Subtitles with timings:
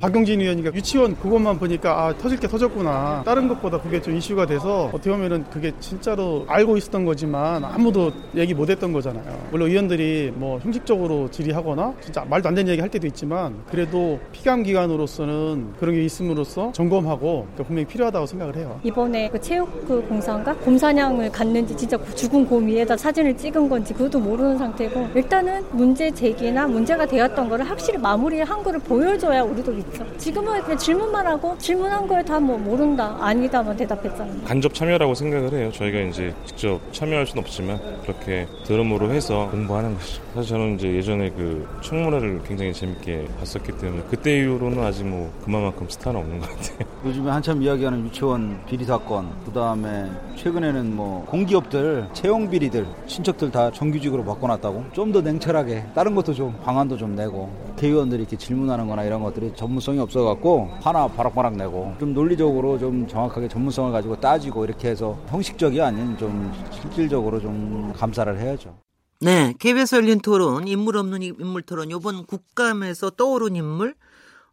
[0.00, 3.22] 박용진 의원이가 유치원 그것만 보니까 아 터질 게 터졌구나.
[3.26, 8.54] 다른 것보다 그게 좀 이슈가 돼서 어떻게 보면은 그게 진짜로 알고 있었던 거지만 아무도 얘기
[8.54, 9.48] 못했던 거잖아요.
[9.50, 14.62] 물론 의원들이 뭐 형식적으로 질의하거나 진짜 말도 안 되는 얘기 할 때도 있지만 그래도 피감
[14.62, 18.80] 기관으로서는 그런 게 있음으로써 점검하고 분명히 필요하다고 생각을 해요.
[18.82, 20.54] 이번에 그 체육 그 공사인가?
[20.54, 26.66] 곰사냥을 갔는지 진짜 죽은 곰 위에다 사진을 찍은 건지 그것도 모르는 상태고 일단은 문제 제기나
[26.66, 29.89] 문제가 되었던 거를 확실히 마무리한 거를 보여줘야 우리도.
[30.18, 34.42] 지금은 그냥 질문만 하고 질문한 거에 다 뭐 모른다, 아니다만 대답했잖아요.
[34.46, 35.70] 간접 참여라고 생각을 해요.
[35.72, 40.22] 저희가 이제 직접 참여할 수는 없지만 그렇게 들음으로 해서 공부하는 것이죠.
[40.34, 45.86] 사실 저는 이제 예전에 그 청문회를 굉장히 재밌게 봤었기 때문에 그때 이후로는 아직 뭐 그만큼
[45.88, 46.88] 스타는 없는 것 같아요.
[47.04, 53.70] 요즘에 한참 이야기하는 유치원 비리 사건, 그 다음에 최근에는 뭐 공기업들 채용 비리들 친척들 다
[53.70, 59.02] 정규직으로 바꿔놨다고 좀 더 냉철하게 다른 것도 좀 방안도 좀 내고 대의원들이 이렇게 질문하는 거나
[59.02, 64.64] 이런 것들이 전문 전문성이 없어갖고 하나 바락바락 내고 좀 논리적으로 좀 정확하게 전문성을 가지고 따지고
[64.64, 68.76] 이렇게 해서 형식적이 아닌 좀 실질적으로 좀 감사를 해야죠.
[69.20, 73.94] 네, KBS 열린 토론 인물 없는 인물 토론 요번 국감에서 떠오른 인물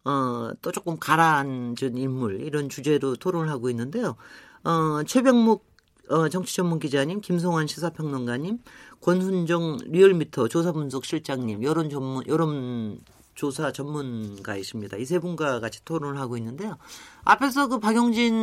[0.05, 4.16] 어, 또 조금 가라앉은 인물 이런 주제로 토론을 하고 있는데요.
[4.64, 5.67] 어, 최병목
[6.09, 8.59] 어, 정치 전문 기자님, 김송환 시사평론가님,
[9.02, 13.02] 권순정 리얼미터 조사분석 실장님, 여론 전문 여론
[13.38, 14.98] 조사 전문가이십니다.
[14.98, 16.78] 이 세 분과 같이 토론을 하고 있는데요.
[17.24, 18.34] 앞에서 그 박용진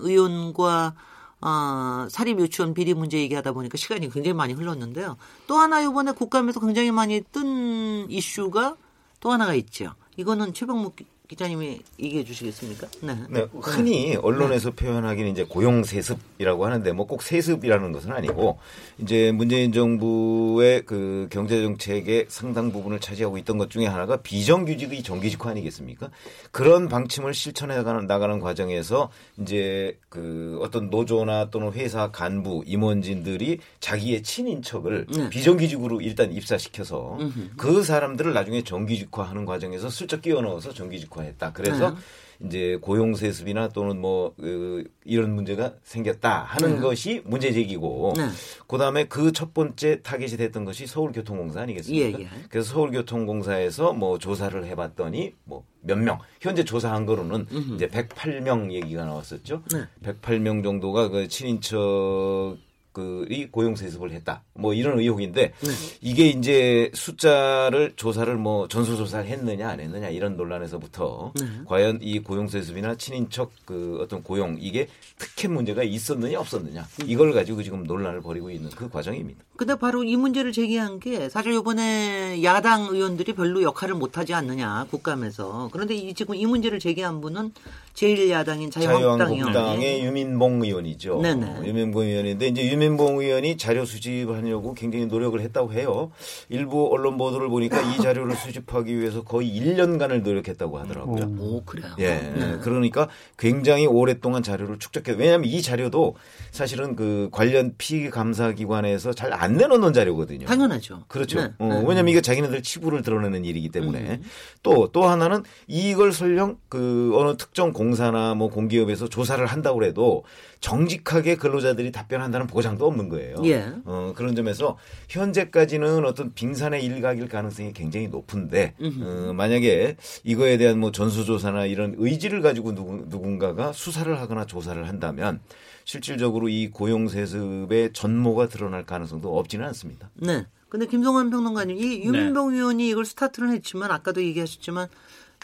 [0.00, 0.94] 의원과
[1.40, 5.16] 어, 사립 유치원 비리 문제 얘기하다 보니까 시간이 굉장히 많이 흘렀는데요.
[5.46, 8.76] 또 하나 이번에 국감에서 굉장히 많이 뜬 이슈가
[9.20, 9.94] 또 하나가 있죠.
[10.16, 10.96] 이거는 최병묵
[11.28, 12.86] 기자님이 얘기해 주시겠습니까?
[13.02, 13.14] 네.
[13.28, 14.76] 네 흔히 언론에서 네.
[14.76, 18.58] 표현하기는 이제 고용 세습이라고 하는데 뭐 꼭 세습이라는 것은 아니고
[18.98, 25.50] 이제 문재인 정부의 그 경제 정책의 상당 부분을 차지하고 있던 것 중에 하나가 비정규직의 정규직화
[25.50, 26.10] 아니겠습니까?
[26.50, 29.10] 그런 방침을 실천해 나가는, 나가는 과정에서
[29.40, 35.30] 이제 그 어떤 노조나 또는 회사 간부 임원진들이 자기의 친인척을 네.
[35.30, 37.18] 비정규직으로 일단 입사시켜서.
[37.56, 41.52] 그 사람들을 나중에 정규직화하는 과정에서 슬쩍 끼워 넣어서 정규직화 했다.
[41.52, 41.96] 그래서 네.
[42.40, 46.80] 이제 고용 세습이나 또는 뭐 그, 이런 문제가 생겼다 하는 네.
[46.80, 48.28] 것이 문제 제기고 네.
[48.68, 52.18] 그다음에 그 첫 번째 타겟이 됐던 것이 서울교통공사 아니겠습니까?
[52.20, 52.28] 예, 예.
[52.48, 57.74] 그래서 서울교통공사에서 뭐 조사를 해 봤더니 뭐 몇 명 현재 조사한 거로는 음흠.
[57.74, 59.62] 이제 108명 얘기가 나왔었죠.
[59.72, 59.84] 네.
[60.04, 62.56] 108명 정도가 그 친인척
[62.92, 64.42] 그이 고용 세습을 했다.
[64.54, 65.70] 뭐 이런 의혹인데 네.
[66.00, 71.46] 이게 이제 숫자를 조사를 뭐 전수 조사를 했느냐 안 했느냐 이런 논란에서부터 네.
[71.66, 74.88] 과연 이 고용 세습이나 친인척 그 어떤 고용 이게
[75.18, 79.44] 특혜 문제가 있었느냐 없었느냐 이걸 가지고 지금 논란을 벌이고 있는 그 과정입니다.
[79.56, 84.86] 근데 바로 이 문제를 제기한 게 사실 이번에 야당 의원들이 별로 역할을 못 하지 않느냐
[84.90, 87.52] 국감에서 그런데 이 지금 이 문제를 제기한 분은
[87.98, 91.20] 제1야당인 자유한국당의 유민봉 의원이죠.
[91.20, 91.66] 네네.
[91.66, 96.12] 유민봉 의원인데 이제 유민봉 의원이 자료 수집하려고 굉장히 노력을 했다고 해요.
[96.48, 101.34] 일부 언론 보도를 보니까 이 자료를 수집하기 위해서 거의 1년간을 노력했다고 하더라고요.
[101.40, 101.88] 오, 그래요?
[101.98, 102.14] 예.
[102.18, 102.58] 네.
[102.62, 105.18] 그러니까 굉장히 오랫동안 자료를 축적해.
[105.18, 106.14] 왜냐하면 이 자료도
[106.52, 110.46] 사실은 그 관련 피감사기관에서 잘 안 내놓는 자료거든요.
[110.46, 111.04] 당연하죠.
[111.06, 111.40] 그렇죠.
[111.40, 111.52] 네.
[111.58, 111.74] 어, 네.
[111.86, 114.20] 왜냐하면 이게 자기네들 치부를 드러내는 일이기 때문에
[114.62, 114.88] 또또 음.
[114.92, 120.24] 또 하나는 이걸 설령 그 어느 특정 공 공사나 뭐 공기업에서 조사를 한다고 해도
[120.60, 123.36] 정직하게 근로자들이 답변한다는 보장도 없는 거예요.
[123.44, 123.72] 예.
[123.84, 124.76] 어, 그런 점에서
[125.08, 132.42] 현재까지는 어떤 빙산의 일각일 가능성이 굉장히 높은데 어, 만약에 이거에 대한 뭐 전수조사나 이런 의지를
[132.42, 135.40] 가지고 누구, 누군가가 수사를 하거나 조사를 한다면
[135.84, 140.10] 실질적으로 이 고용세습의 전모가 드러날 가능성도 없지는 않습니다.
[140.14, 140.44] 네.
[140.68, 142.58] 근데 김성환 평론가님, 이 유민봉 네.
[142.58, 144.88] 의원이 이걸 스타트를 했지만 아까도 얘기하셨지만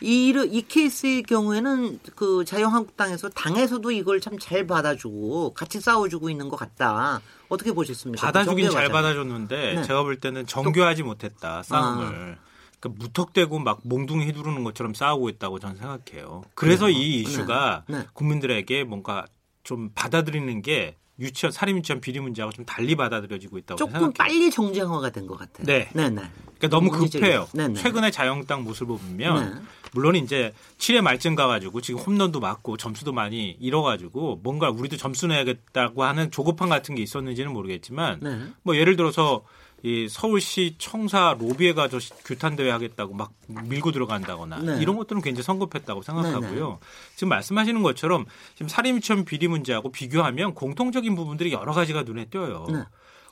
[0.02, 6.56] 이, 이 케이스의 경우에는 그 자유한국당에서 당에서도 이걸 참 잘 받아주고 같이 싸워주고 있는 것
[6.56, 7.20] 같다.
[7.48, 8.26] 어떻게 보셨습니까?
[8.26, 9.82] 받아주긴 잘 받아줬는데 네.
[9.82, 12.04] 제가 볼 때는 정교하지 못했다 싸움을.
[12.06, 12.36] 아.
[12.80, 16.42] 그러니까 무턱대고 막 몽둥이 휘두르는 것처럼 싸우고 있다고 저는 생각해요.
[16.54, 16.98] 그래서 그래요?
[16.98, 17.98] 이 이슈가 네.
[17.98, 18.06] 네.
[18.12, 19.24] 국민들에게 뭔가
[19.62, 24.12] 좀 받아들이는 게 유치원 살인 유치원 비리 문제하고 좀 달리 받아들여지고 있다고 조금 생각해요.
[24.18, 25.64] 빨리 정쟁화가 된 것 같아요.
[25.64, 25.88] 네.
[25.94, 26.22] 네, 네.
[26.58, 27.46] 그러니까 너무 급해요.
[27.54, 27.74] 네네.
[27.80, 29.60] 최근에 자유한국당 모습을 보면 네.
[29.94, 36.04] 물론 이제 7회 말쯤 가가지고 지금 홈런도 맞고 점수도 많이 잃어가지고 뭔가 우리도 점수 내야겠다고
[36.04, 38.38] 하는 조급함 같은 게 있었는지는 모르겠지만 네.
[38.62, 39.44] 뭐 예를 들어서
[39.84, 44.78] 이 서울시 청사 로비에 가서 규탄 대회 하겠다고 막 밀고 들어간다거나 네.
[44.80, 46.68] 이런 것들은 굉장히 성급했다고 생각하고요.
[46.68, 46.76] 네, 네.
[47.14, 48.24] 지금 말씀하시는 것처럼
[48.54, 52.66] 지금 살인미천 비리 문제하고 비교하면 공통적인 부분들이 여러 가지가 눈에 띄어요.
[52.70, 52.84] 네.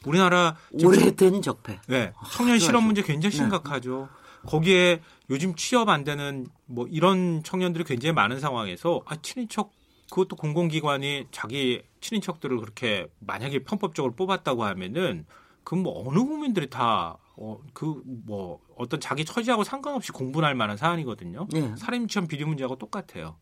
[0.04, 1.80] 우리나라 오래된 적폐.
[1.86, 2.12] 네.
[2.32, 3.36] 청년 실업 문제 굉장히 네.
[3.38, 4.08] 심각하죠.
[4.46, 5.00] 거기에
[5.32, 9.72] 요즘 취업 안 되는 뭐 이런 청년들이 굉장히 많은 상황에서 아 친인척
[10.10, 15.26] 그것도 공공기관이 자기 친인척들을 그렇게 만약에 편법적으로 뽑았다고 하면은
[15.64, 21.48] 그 뭐 어느 국민들이 다 어, 그, 뭐, 어떤 자기 처지하고 상관없이 공분할 만한 사안이거든요.
[21.50, 21.74] 네.
[21.76, 23.38] 살인미천 비리 문제하고 똑같아요.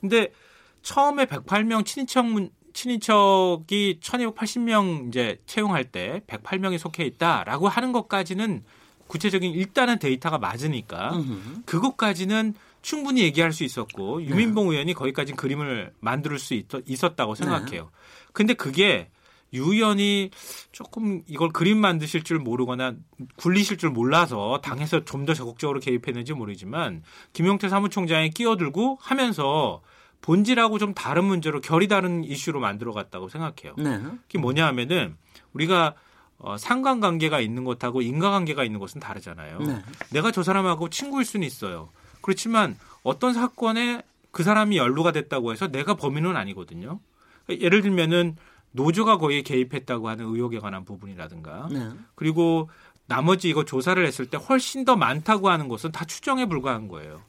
[0.00, 0.32] 근데
[0.80, 8.64] 처음에 108명 친인척 문, 친인척이 1280명 이제 채용할 때 108명이 속해 있다라고 하는 것까지는
[9.06, 11.22] 구체적인 일단은 데이터가 맞으니까.
[11.66, 14.74] 그것까지는 충분히 얘기할 수 있었고 유민봉 네.
[14.74, 16.66] 의원이 거기까지 그림을 만들 수 있,
[17.02, 17.82] 었다고 생각해요.
[17.82, 17.88] 네.
[18.32, 19.08] 근데 그게
[19.54, 20.30] 유 의원이
[20.72, 22.94] 조금 이걸 그림 만드실 줄 모르거나
[23.36, 27.02] 굴리실 줄 몰라서 당에서 좀 더 적극적으로 개입했는지 모르지만
[27.32, 29.80] 김용태 사무총장이 끼어들고 하면서
[30.20, 33.74] 본질하고 좀 다른 문제로 결이 다른 이슈로 만들어 갔다고 생각해요.
[33.78, 34.02] 네.
[34.26, 35.16] 그게 뭐냐 하면은
[35.54, 35.94] 우리가
[36.38, 39.58] 어, 상관관계가 있는 것하고 인과관계가 있는 것은 다르잖아요.
[39.60, 39.82] 네.
[40.12, 41.90] 내가 저 사람하고 친구일 수는 있어요.
[42.20, 47.00] 그렇지만 어떤 사건에 그 사람이 연루가 됐다고 해서 내가 범인은 아니거든요.
[47.48, 48.36] 예를 들면은
[48.72, 51.90] 노조가 거기에 개입했다고 하는 의혹에 관한 부분이라든가 네.
[52.14, 52.68] 그리고
[53.06, 57.22] 나머지 이거 조사를 했을 때 훨씬 더 많다고 하는 것은 다 추정에 불과한 거예요.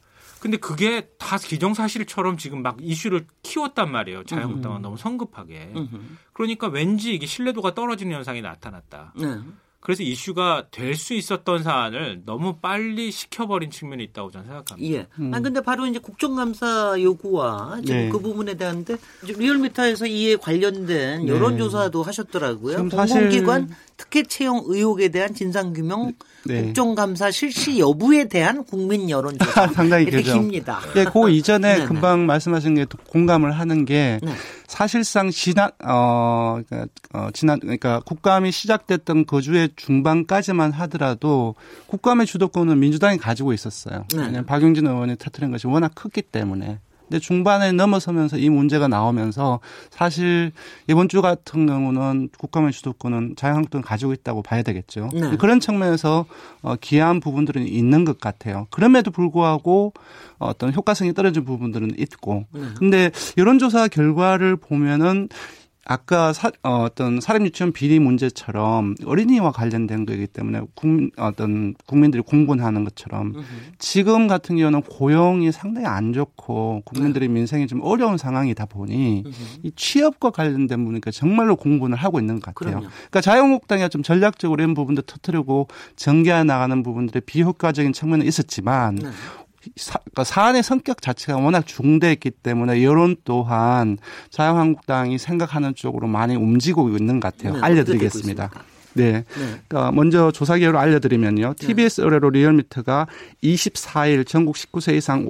[0.46, 4.26] 근데 그게 다 기정사실처럼 지금 막 이슈를 키웠단 말이에요.
[4.26, 5.74] 자유한국당은 너무 성급하게.
[6.34, 9.14] 그러니까 왠지 이게 신뢰도가 떨어지는 현상이 나타났다.
[9.20, 9.40] 네.
[9.80, 14.96] 그래서 이슈가 될 수 있었던 사안을 너무 빨리 시켜버린 측면이 있다고 저는 생각합니다.
[14.96, 15.08] 예.
[15.20, 15.34] 음.
[15.34, 18.10] 아 근데 바로 이제 국정감사 요구와 지금 네.
[18.10, 22.06] 그 부분에 대한데 리얼미터에서 이에 관련된 여론조사도 네.
[22.06, 22.78] 하셨더라고요.
[22.90, 26.14] 공공기관 특혜 채용 의혹에 대한 진상규명
[26.46, 26.64] 네.
[26.64, 30.80] 국정감사 실시 여부에 대한 국민 여론조사 상당히 이렇게 깁니다.
[30.96, 34.34] 예, 그 이전에 네, 금방 말씀하신 게 공감을 하는 게 네.
[34.68, 41.56] 사실상 지난 어, 그러니까, 어 지난 그러니까 국감이 시작됐던 그 주의 중반까지만 하더라도
[41.88, 44.06] 국감의 주도권은 민주당이 가지고 있었어요.
[44.16, 44.46] 네.
[44.46, 46.80] 박용진 의원이 터트린 것이 워낙 컸기 때문에.
[47.08, 49.60] 근데 중반에 넘어서면서 이 문제가 나오면서
[49.90, 50.52] 사실
[50.88, 55.10] 이번 주 같은 경우는 국감의 주도권은 자유한국당이 가지고 있다고 봐야 되겠죠.
[55.14, 55.36] 네.
[55.38, 56.26] 그런 측면에서
[56.62, 58.68] 어, 기여한 부분들은 있는 것 같아요.
[58.72, 59.94] 그럼에도 불구하고
[60.40, 62.46] 어떤 효과성이 떨어진 부분들은 있고.
[62.52, 62.62] 네.
[62.78, 65.30] 근데 여론조사 결과를 보면은
[65.88, 72.24] 아까 사, 어, 떤 사람 유치원 비리 문제처럼 어린이와 관련된 거이기 때문에 국, 어떤 국민들이
[72.24, 73.44] 공분하는 것처럼 으흠.
[73.78, 77.34] 지금 같은 경우는 고용이 상당히 안 좋고 국민들의 네.
[77.34, 79.34] 민생이 좀 어려운 상황이다 보니 으흠.
[79.62, 82.80] 이 취업과 관련된 부분이니까 정말로 공분을 하고 있는 것 같아요.
[82.80, 82.88] 그럼요.
[82.90, 89.10] 그러니까 자유한국당이 좀 전략적으로 이런 부분도 터트리고 전개해 나가는 부분들의 비효과적인 측면은 있었지만 네.
[89.76, 93.98] 사, 그러니까 사안의 성격 자체가 워낙 중대했기 때문에 여론 또한
[94.30, 97.54] 자유한국당이 생각하는 쪽으로 많이 움직이고 있는 것 같아요.
[97.54, 98.52] 네, 알려드리겠습니다.
[98.94, 99.12] 네.
[99.12, 99.24] 네.
[99.68, 101.56] 그러니까 먼저 조사 결과를 알려드리면요.
[101.60, 103.08] TBS 의뢰로 리얼미터가
[103.44, 105.30] 24일 전국 19세 이상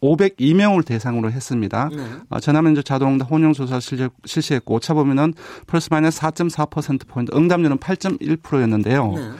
[0.00, 1.88] 502명을 대상으로 했습니다.
[1.92, 2.04] 네.
[2.28, 3.80] 어, 전화면접 자동응답 혼용조사
[4.24, 5.34] 실시했고 오차 보면은
[5.66, 9.12] 플러스 마이너스 4.4%포인트 응답률은 8.1%였는데요.
[9.12, 9.30] 네.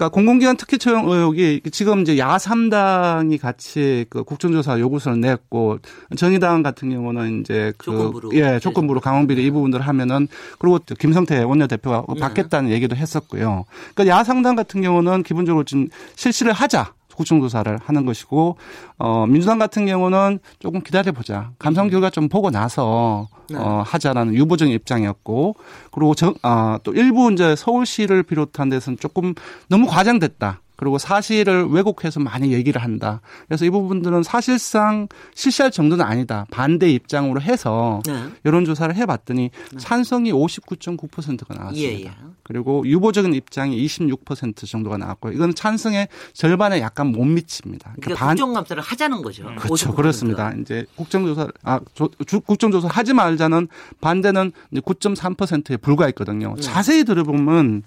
[0.00, 5.78] 그러니까 공공기관 특혜 채용 의혹이 지금 이제 야삼당이 같이 그 국정조사 요구서를 냈고
[6.16, 8.30] 정의당 같은 경우는 이제 그 조건부로.
[8.32, 10.26] 예 조건부로 강원비리 이 부분들을 하면은
[10.58, 12.20] 그리고 김성태 원내대표가 네.
[12.20, 13.66] 받겠다는 얘기도 했었고요.
[13.94, 16.94] 그러니까 야상당 같은 경우는 기본적으로 지금 실시를 하자.
[17.20, 18.56] 국정조사를 하는 것이고
[18.98, 21.50] 어 민주당 같은 경우는 조금 기다려 보자.
[21.58, 23.58] 감성 결과 좀 보고 나서 네.
[23.58, 25.56] 어 하자라는 유보적인 입장이었고
[25.92, 29.34] 그리고 저, 아, 또 일부 이제 서울시를 비롯한 데서는 조금
[29.68, 30.60] 너무 과장됐다.
[30.80, 33.20] 그리고 사실을 왜곡해서 많이 얘기를 한다.
[33.46, 36.46] 그래서 이 부분들은 사실상 실시할 정도는 아니다.
[36.50, 38.30] 반대 입장으로 해서 네.
[38.46, 39.78] 여론 조사를 해봤더니 네.
[39.78, 41.92] 찬성이 59.9%가 나왔습니다.
[41.92, 42.10] 예, 예.
[42.44, 45.34] 그리고 유보적인 입장이 26% 정도가 나왔고요.
[45.34, 47.96] 이건 찬성의 절반에 약간 못 미칩니다.
[48.00, 49.54] 그러니까, 그러니까 국정감사를 하자는 거죠.
[49.56, 49.94] 그렇죠.
[49.94, 50.54] 그렇습니다.
[50.62, 51.78] 이제 국정조사 아
[52.46, 53.68] 국정조사 하지 말자는
[54.00, 56.54] 반대는 9.3%에 불과했거든요.
[56.56, 56.62] 네.
[56.62, 57.82] 자세히 들어보면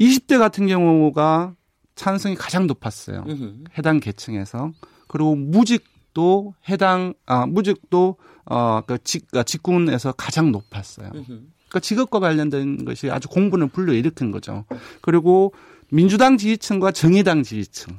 [0.00, 1.52] 20대 같은 경우가
[1.96, 3.24] 찬성이 가장 높았어요.
[3.26, 3.64] 으흠.
[3.76, 4.70] 해당 계층에서.
[5.08, 11.10] 그리고 무직도 해당 아 무직도 어그 직, 아, 직군에서 가장 높았어요.
[11.14, 11.24] 으흠.
[11.24, 14.64] 그러니까 직업과 관련된 것이 아주 공분을 불러일으킨 거죠.
[15.00, 15.52] 그리고
[15.90, 17.98] 민주당 지지층과 정의당 지지층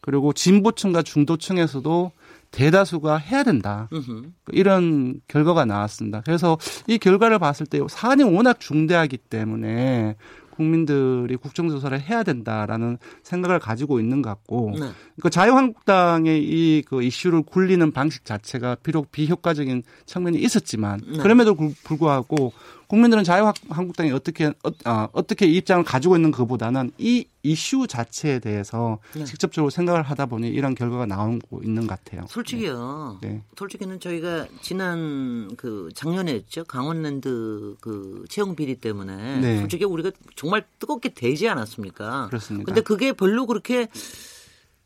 [0.00, 2.12] 그리고 진보층과 중도층에서도
[2.50, 3.88] 대다수가 해야 된다.
[3.92, 4.32] 으흠.
[4.52, 6.22] 이런 결과가 나왔습니다.
[6.24, 10.16] 그래서 이 결과를 봤을 때 사안이 워낙 중대하기 때문에
[10.56, 14.90] 국민들이 국정조사를 해야 된다라는 생각을 가지고 있는 것 같고, 네.
[15.20, 21.18] 그 자유한국당의 이 그 이슈를 굴리는 방식 자체가 비록 비효과적인 측면이 있었지만, 네.
[21.18, 22.52] 그럼에도 불구하고
[22.88, 29.24] 국민들은 자유한국당이 어떻게 어, 어, 어떻게 입장을 가지고 있는 것보다는 이 이슈 자체에 대해서 네.
[29.24, 32.26] 직접적으로 생각을 하다 보니 이런 결과가 나오고 있는 것 같아요.
[32.28, 33.18] 솔직히요.
[33.22, 33.42] 네.
[33.56, 39.58] 솔직히는 저희가 지난 그 작년에였죠 강원랜드 그 채용 비리 때문에 네.
[39.60, 42.26] 솔직히 우리가 정말 뜨겁게 대지 않았습니까?
[42.28, 42.64] 그렇습니다.
[42.66, 43.88] 근데 그게 별로 그렇게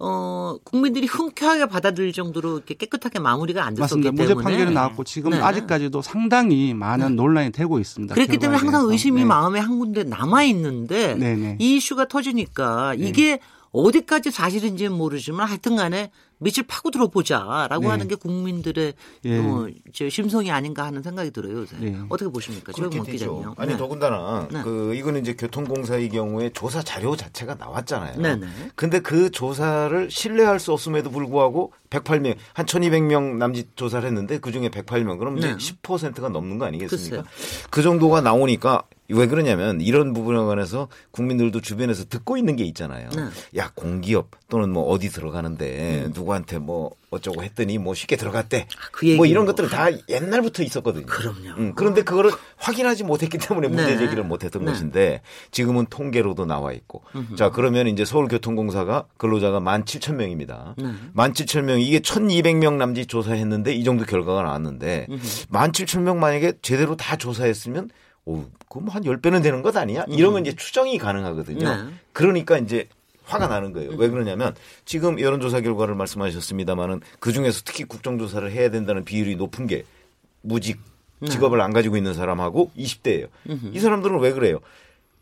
[0.02, 4.10] 어, 국민들이 흔쾌하게 받아들일 정도로 이렇게 깨끗하게 마무리가 안 됐었기 맞습니다.
[4.10, 5.40] 때문에 무죄 판결이 나왔고 지금 네.
[5.40, 7.14] 아직까지도 상당히 많은 네.
[7.14, 8.14] 논란이 되고 있습니다.
[8.14, 9.26] 그렇기 때문에 항상 의심이 네.
[9.26, 11.56] 마음에 한 군데 남아 있는데 네, 네.
[11.60, 13.08] 이 이슈가 터지니까 네.
[13.08, 13.40] 이게
[13.72, 17.88] 어디까지 사실인지는 모르지만 하여튼 간에 밑을 파고 들어보자라고 네.
[17.88, 18.94] 하는 게 국민들의
[19.26, 19.38] 예.
[19.38, 21.58] 어, 심성이 아닌가 하는 생각이 들어요.
[21.58, 21.76] 요새.
[21.78, 21.98] 네.
[22.08, 22.72] 어떻게 보십니까?
[22.72, 23.54] 되죠.
[23.58, 23.76] 아니 네.
[23.76, 24.62] 더군다나 네.
[24.62, 28.20] 그 이거는 이제 교통공사의 경우에 조사 자료 자체가 나왔잖아요.
[28.20, 28.46] 네네.
[28.74, 34.70] 근데 그 조사를 신뢰할 수 없음에도 불구하고 108명 한 1200명 남짓 조사를 했는데 그 중에
[34.70, 37.22] 108명 그럼 이제 10%가 넘는 거 아니겠습니까?
[37.22, 37.66] 글쎄요.
[37.70, 43.08] 그 정도가 나오니까 왜 그러냐면 이런 부분에 관해서 국민들도 주변에서 듣고 있는 게 있잖아요.
[43.10, 43.22] 네.
[43.56, 46.12] 야 공기업 또는 뭐 어디 들어가는데 음.
[46.14, 48.66] 누구한테 뭐 어쩌고 했더니 뭐 쉽게 들어갔대.
[48.76, 51.06] 아, 그 뭐 이런 것들은 다 옛날부터 있었거든요.
[51.06, 51.50] 그럼요.
[51.58, 53.74] 음, 그런데 그거를 확인하지 못했기 때문에 네.
[53.74, 54.70] 문제 제기를 못했던 네.
[54.70, 57.02] 것인데 지금은 통계로도 나와 있고.
[57.14, 57.36] 음흠.
[57.36, 60.74] 자 그러면 이제 서울교통공사가 근로자가 17,000명입니다.
[60.76, 60.92] 네.
[61.14, 65.20] 17,000명 이게 1,200명 남짓 조사했는데 이 정도 결과가 나왔는데 음흠.
[65.50, 67.90] 17,000명 만약에 제대로 다 조사했으면
[68.30, 70.04] 오, 그럼 한 10배는 되는 것 아니야?
[70.08, 70.46] 이런 건 음.
[70.46, 71.68] 이제 추정이 가능하거든요.
[71.68, 71.90] 네.
[72.12, 72.88] 그러니까 이제
[73.24, 73.90] 화가 나는 거예요.
[73.96, 79.84] 왜 그러냐면 지금 여론조사 결과를 말씀하셨습니다마는 그 중에서 특히 국정조사를 해야 된다는 비율이 높은 게
[80.42, 80.78] 무직
[81.20, 81.28] 네.
[81.28, 83.28] 직업을 안 가지고 있는 사람하고 20대예요.
[83.72, 84.60] 이 사람들은 왜 그래요?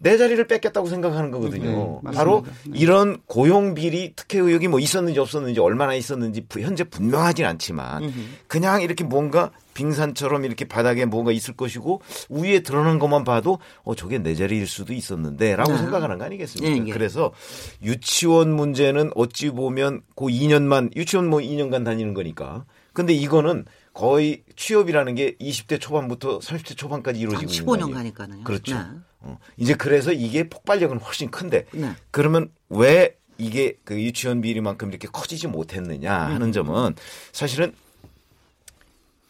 [0.00, 2.00] 내 자리를 뺏겼다고 생각하는 거거든요.
[2.04, 2.78] 네, 바로 네.
[2.78, 8.12] 이런 고용 비리 특혜 의혹이 뭐 있었는지 없었는지 얼마나 있었는지 현재 분명하진 않지만.
[8.46, 14.18] 그냥 이렇게 뭔가 빙산처럼 이렇게 바닥에 뭐가 있을 것이고 위에 드러난 것만 봐도 어 저게
[14.18, 15.78] 내 자리일 수도 있었는데라고 네.
[15.78, 16.74] 생각하는 거 아니겠습니까?
[16.74, 16.90] 네, 네.
[16.90, 17.32] 그래서
[17.80, 22.64] 유치원 문제는 어찌 보면 그 2년만 유치원 뭐 2년간 다니는 거니까.
[22.92, 27.86] 근데 이거는 거의 취업이라는 게 20대 초반부터 30대 초반까지 이루어지고 있는 거예요.
[27.86, 28.42] 15년 가니까요.
[28.42, 28.74] 그렇죠.
[28.76, 28.84] 네.
[29.20, 29.38] 어.
[29.56, 31.92] 이제 그래서 이게 폭발력은 훨씬 큰데 네.
[32.10, 36.52] 그러면 왜 이게 그 유치원 비리만큼 이렇게 커지지 못했느냐 하는 음.
[36.52, 36.96] 점은
[37.30, 37.72] 사실은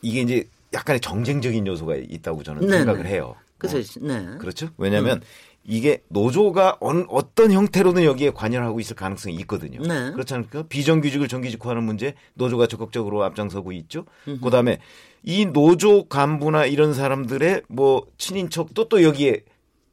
[0.02, 3.10] 이게 이제 약간의 정쟁적인 요소가 있다고 저는 네 생각을 네.
[3.10, 3.34] 해요.
[3.58, 4.06] 그래서 어.
[4.06, 4.26] 네.
[4.38, 4.68] 그렇죠.
[4.76, 5.22] 왜냐하면 음.
[5.64, 9.80] 이게 노조가 어 떤 형태로든 여기에 관여를 하고 있을 가능성이 있거든요.
[9.80, 10.10] 네.
[10.12, 10.62] 그렇지 않습니까?
[10.68, 14.04] 비정규직을 정규직화하는 문제 노조가 적극적으로 앞장서고 있죠.
[14.26, 14.40] 음흠.
[14.40, 14.78] 그다음에
[15.22, 19.42] 이 노조 간부나 이런 사람들의 뭐 친인척도 또 여기에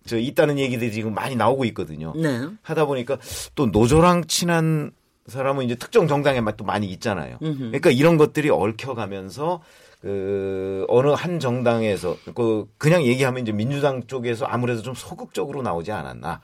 [0.06, 2.14] 저 있다는 얘기들이 지금 많이 나오고 있거든요.
[2.16, 2.48] 네.
[2.62, 3.18] 하다 보니까
[3.56, 4.92] 또 노조랑 친한
[5.28, 7.38] 사람은 이제 특정 정당에 또 많이 있잖아요.
[7.42, 7.58] 음흠.
[7.58, 9.62] 그러니까 이런 것들이 얽혀가면서
[10.06, 16.42] 그 어느 한 정당에서 그 그냥 얘기하면 이제 민주당 쪽에서 아무래도 좀 소극적으로 나오지 않았나.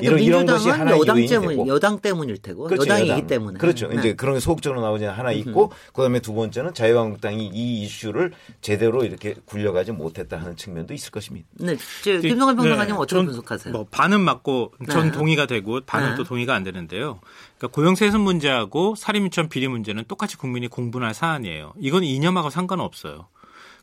[0.00, 1.68] 그러니까 이런, 이런 것이 하나 여당 때문 되고.
[1.68, 3.26] 여당 때문일 테고 그렇죠, 여당이기 여당.
[3.26, 3.88] 때문에 그렇죠.
[3.88, 3.96] 네.
[3.96, 9.34] 이제 그런 게 소극적으로 나오지 하나 있고 그다음에 두 번째는 자유한국당이 이 이슈를 제대로 이렇게
[9.44, 11.46] 굴려가지 못했다 하는 측면도 있을 것입니다.
[11.54, 13.00] 네, 김동관 평론가님 네.
[13.00, 13.72] 어떻게 분석하세요?
[13.72, 15.12] 뭐 반은 맞고 전 네.
[15.12, 16.16] 동의가 되고 반은 네.
[16.16, 17.20] 또 동의가 안 되는데요.
[17.58, 21.74] 그러니까 고용세습 문제하고 사립유치원 비리 문제는 똑같이 국민이 공분할 사안이에요.
[21.78, 23.26] 이건 이념하고 상관없어요.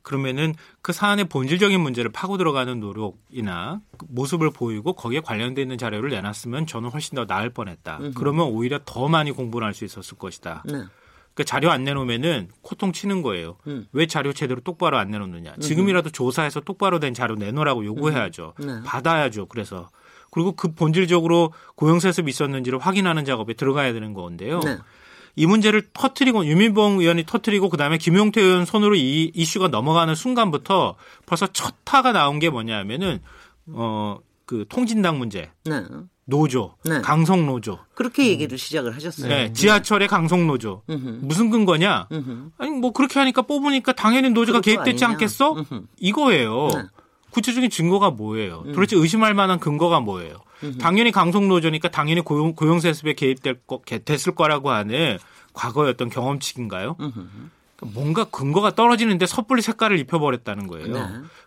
[0.05, 6.67] 그러면은 그 사안의 본질적인 문제를 파고 들어가는 노력이나 모습을 보이고 거기에 관련돼 있는 자료를 내놨으면
[6.67, 7.97] 저는 훨씬 더 나을 뻔했다.
[7.97, 8.11] 음흠.
[8.15, 10.63] 그러면 오히려 더 많이 공부를 할 수 있었을 것이다.
[10.65, 10.83] 네.
[11.33, 13.57] 그 자료 안 내놓으면은 코통 치는 거예요.
[13.67, 13.87] 음.
[13.91, 15.55] 왜 자료 제대로 똑바로 안 내놓느냐.
[15.59, 18.53] 지금이라도 조사해서 똑바로 된 자료 내놓으라고 요구해야죠.
[18.59, 18.83] 네.
[18.85, 19.47] 받아야죠.
[19.47, 19.89] 그래서
[20.31, 24.59] 그리고 그 본질적으로 고용세습이 있었는지를 확인하는 작업에 들어가야 되는 건데요.
[24.59, 24.77] 네.
[25.35, 31.47] 이 문제를 터트리고 유민봉 의원이 터트리고 그다음에 김용태 의원 손으로 이 이슈가 넘어가는 순간부터 벌써
[31.47, 33.19] 첫 타가 나온 게 뭐냐면은
[33.73, 35.51] 어 그 통진당 문제.
[35.65, 35.83] 네.
[36.27, 37.01] 노조, 네.
[37.01, 37.77] 강성 노조.
[37.93, 39.27] 그렇게 얘기를 시작을 하셨어요.
[39.27, 40.81] 네, 지하철의 강성 노조.
[40.89, 41.19] 음흠.
[41.21, 42.07] 무슨 근거냐?
[42.11, 42.49] 음흠.
[42.57, 45.13] 아니 뭐 그렇게 하니까 뽑으니까 당연히 노조가 개입됐지 아니냐?
[45.15, 45.53] 않겠어?
[45.53, 45.81] 음흠.
[45.99, 46.69] 이거예요.
[46.73, 46.83] 네.
[47.35, 48.63] 구체적인 증거가 뭐예요?
[48.65, 48.71] 음.
[48.71, 50.37] 도대체 의심할 만한 근거가 뭐예요?
[50.79, 55.19] 당연히 강성 노조니까 당연히 고용 고용 세습에 개입될 거 됐을 거라고 하는
[55.53, 56.95] 과거의 어떤 경험칙인가요?
[56.95, 60.93] 그러니까 뭔가 근거가 떨어지는데 섣불리 색깔을 입혀버렸다는 거예요.
[60.93, 61.01] 네.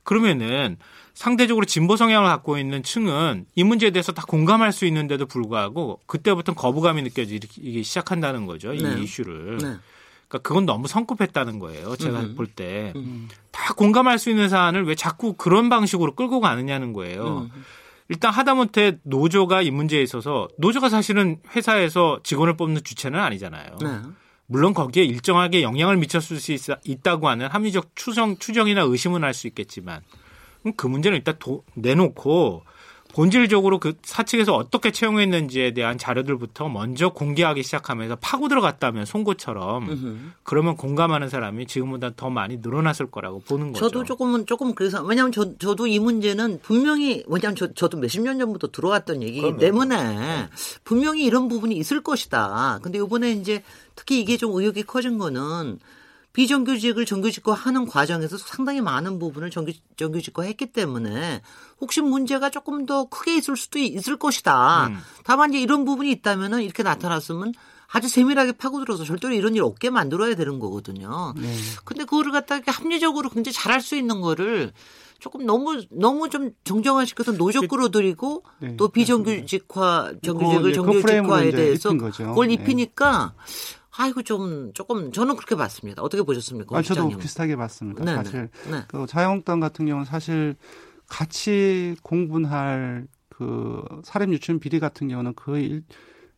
[0.05, 0.77] 그러면은
[1.15, 6.53] 상대적으로 진보 성향을 갖고 있는 층은 이 문제에 대해서 다 공감할 수 있는데도 불구하고 그때부터
[6.53, 8.75] 거부감이 느껴지기 시작한다는 거죠.
[8.75, 9.01] 이 네.
[9.01, 9.57] 이슈를.
[9.57, 9.77] 네.
[10.29, 11.97] 그러니까 그건 너무 성급했다는 거예요.
[11.97, 12.35] 제가 음.
[12.37, 12.93] 볼 때.
[12.97, 13.29] 음.
[13.51, 17.49] 다 공감할 수 있는 사안을 왜 자꾸 그런 방식으로 끌고 가느냐는 거예요.
[17.53, 17.65] 음.
[18.11, 23.77] 일단 하다못해 노조가 이 문제에 있어서 노조가 사실은 회사에서 직원을 뽑는 주체는 아니잖아요.
[23.83, 24.01] 네.
[24.47, 29.47] 물론 거기에 일정하게 영향을 미쳤을 수 있, 다고 하는 합리적 추정, 추정이나 의심은 할 수
[29.47, 30.01] 있겠지만
[30.77, 32.65] 그 문제는 일단 도, 내놓고
[33.13, 40.33] 본질적으로 그 사측에서 어떻게 채용했는지에 대한 자료들부터 먼저 공개하기 시작하면서 파고 들어갔다면 송곳처럼 으흠.
[40.43, 43.89] 그러면 공감하는 사람이 지금보다 더 많이 늘어났을 거라고 보는 거죠.
[43.89, 48.39] 저도 조금은 조금 그래서 왜냐하면 저, 저도 이 문제는 분명히 왜냐하면 저, 저도 몇십 년
[48.39, 49.59] 전부터 들어왔던 그럼요.
[49.59, 50.49] 때문에
[50.85, 52.81] 분명히 이런 부분이 있을 것이다.
[52.83, 53.63] 근데 이번에 이제
[53.95, 55.79] 특히 이게 좀 의혹이 커진 거는
[56.39, 61.43] 비정규직을 정규직화 하는 과정에서 상당히 많은 부분을 정규, 정규직화 했기 때문에
[61.81, 64.87] 혹시 문제가 조금 더 크게 있을 수도 있을 것이다.
[64.87, 64.99] 음.
[65.25, 67.55] 다만 이제 이런 부분이 있다면은 이렇게 나타났으면
[67.89, 71.35] 아주 세밀하게 파고들어서 절대로 이런 일 없게 만들어야 되는 거거든요.
[71.37, 71.53] 네.
[71.85, 74.73] 근데 그거를 갖다가 합리적으로 굉장히 잘할 수 있는 거를
[75.19, 78.77] 조금 너무 너무 좀 정정화시켜서 노조 끌어들이고 네.
[78.77, 83.78] 또 비정규직화 정규직을 정규직화에 대해서 그걸 입히니까 네.
[83.99, 86.03] 아이고 좀 조금 저는 그렇게 봤습니다.
[86.03, 86.79] 어떻게 보셨습니까?
[86.79, 88.05] 아, 저도 비슷하게 봤습니다.
[88.05, 88.17] 네네.
[88.17, 88.85] 사실 네.
[88.87, 90.55] 그 자유한국당 같은 경우는 사실
[91.09, 95.83] 같이 공분할 그 사립 유치원 비리 같은 경우는 거의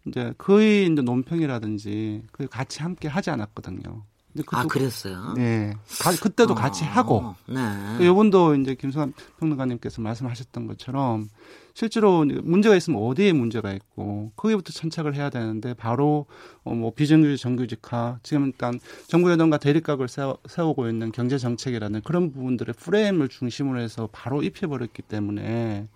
[0.07, 4.05] 이제 거의 이제 논평이라든지 그 같이 함께 하지 않았거든요.
[4.53, 5.35] 아 그랬어요?
[5.37, 7.35] 네, 가, 그때도 어, 같이 하고.
[7.47, 8.07] 네.
[8.07, 11.29] 요번도 이제 김수환 평론가님께서 말씀하셨던 것처럼
[11.75, 16.27] 실제로 문제가 있으면 어디에 문제가 있고 거기부터 천착을 해야 되는데 바로
[16.63, 22.33] 어, 뭐 비정규직 정규직화 지금 일단 정부 여당과 대립각을 세워, 세우고 있는 경제 정책이라는 그런
[22.33, 25.89] 부분들의 프레임을 중심으로 해서 바로 입혀버렸기 때문에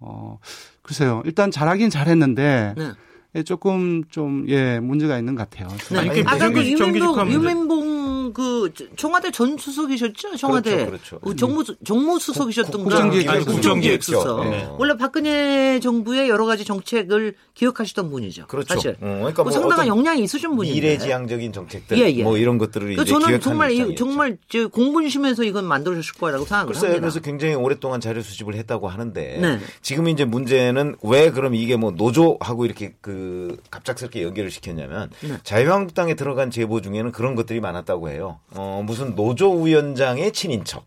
[0.00, 0.38] 어
[0.82, 2.74] 글쎄요 일단 잘하긴 잘했는데.
[2.76, 2.92] 네.
[3.34, 5.68] 예, 조금 좀 예 문제가 있는 것 같아요.
[5.90, 5.98] 네.
[5.98, 10.36] 아니, 아까 그 유민봉 그 청와대 전 수석이셨죠?
[10.36, 11.36] 청와대 그렇죠, 그렇죠.
[11.36, 14.50] 정무 정무 수석이셨던가 국정기획 국정기획수석.
[14.50, 14.68] 네.
[14.78, 18.46] 원래 박근혜 정부의 여러 가지 정책을 기억하시던 분이죠.
[18.46, 18.74] 그렇죠.
[18.74, 18.96] 사실.
[19.02, 20.74] 음, 그러니까 뭐 상당한 영향이 있으신 분인데.
[20.74, 22.22] 미래지향적인 정책들 예, 예.
[22.22, 24.38] 뭐 이런 것들을 그 저는 정말 이, 정말
[24.72, 27.00] 공분심에서 이건 만들어졌을 거라고 생각을 글쎄요, 합니다.
[27.00, 29.58] 그래서 굉장히 오랫동안 자료 수집을 했다고 하는데 네.
[29.82, 35.36] 지금 이제 문제는 왜 그럼 이게 뭐 노조하고 이렇게 그 갑작스럽게 연결을 시켰냐면 네.
[35.42, 38.21] 자유한국당에 들어간 제보 중에는 그런 것들이 많았다고 해요.
[38.24, 40.84] 어, 무슨 노조 위원장의 친인척.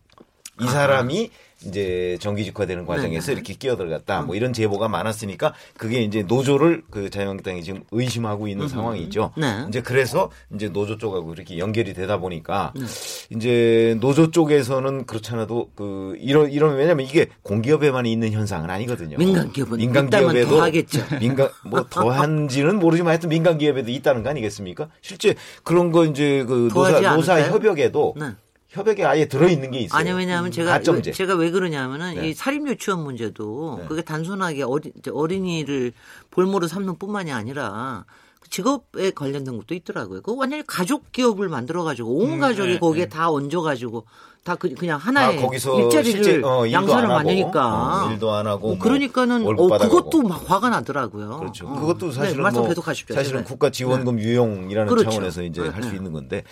[0.60, 1.45] 이 사람이 아.
[1.64, 7.62] 이제 정규직화되는 과정에서 네 이렇게 끼어들어갔다 뭐 이런 제보가 많았으니까 그게 이제 노조를 그 자유한국당이
[7.62, 9.32] 지금 의심하고 있는 상황이죠.
[9.36, 9.64] 네.
[9.68, 12.84] 이제 그래서 이제 노조 쪽하고 이렇게 연결이 되다 보니까 네.
[13.30, 19.16] 이제 노조 쪽에서는 그렇잖아도 그 이런 이런 왜냐면 이게 공기업에만 있는 현상은 아니거든요.
[19.16, 21.04] 민간 기업은 민간 기업에도 하겠죠.
[21.18, 24.88] 민간 뭐 더한지는 모르지만 하여튼 민간 기업에도 있다는 거 아니겠습니까?
[25.00, 28.26] 실제 그런 거 이제 그 노사 노사 협약에도 네.
[28.76, 29.98] 협약에 아예 들어있는 게 있어요.
[29.98, 31.12] 아니 왜냐하면 제가 가점제.
[31.12, 32.28] 제가 왜 그러냐면은 네.
[32.28, 33.86] 이 사립 유치원 문제도 네.
[33.88, 35.92] 그게 단순하게 어린 어린이를
[36.30, 38.04] 볼모로 삼는 뿐만이 아니라
[38.50, 40.22] 직업에 관련된 것도 있더라고요.
[40.22, 43.08] 그 완전히 가족 기업을 만들어 가지고 온 음, 가족이 네, 거기에 네.
[43.08, 44.04] 다 얹어 가지고
[44.44, 49.44] 다 그, 냥 하나의 아, 일자리를 어, 양산을 만드니까 어, 일도 안 하고 뭐 그러니까는
[49.44, 51.38] 어, 그것도 막 화가 나더라고요.
[51.40, 51.66] 그렇죠.
[51.66, 51.80] 어.
[51.80, 52.72] 그것도 사실은 네, 뭐
[53.10, 54.22] 사실은 국가 지원금 네.
[54.22, 55.10] 유용이라는 그렇죠.
[55.10, 55.96] 차원에서 이제 네, 할수 네.
[55.96, 56.44] 있는 건데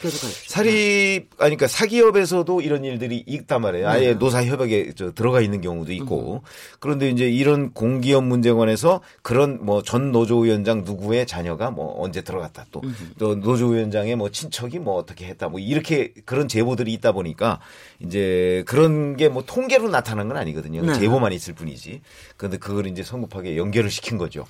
[0.49, 3.89] 사립 아니 그러니까 사기업에서도 이런 일들이 있단 말이에요.
[3.89, 4.15] 아예 네.
[4.15, 6.49] 노사 협약에 저 들어가 있는 경우도 있고 음.
[6.81, 12.23] 그런데 이제 이런 공기업 문제 관해서 그런 뭐 전 노조 위원장 누구의 자녀가 뭐 언제
[12.23, 12.95] 들어갔다 또, 음.
[13.19, 17.61] 또 노조 위원장의 뭐 친척이 뭐 어떻게 했다 뭐 이렇게 그런 제보들이 있다 보니까
[18.01, 20.83] 이제 그런 게 뭐 통계로 나타난 건 아니거든요.
[20.83, 20.95] 네.
[20.95, 22.01] 제보만 있을 뿐이지.
[22.37, 24.47] 그런데 그걸 이제 성급하게 연결을 시킨 거죠.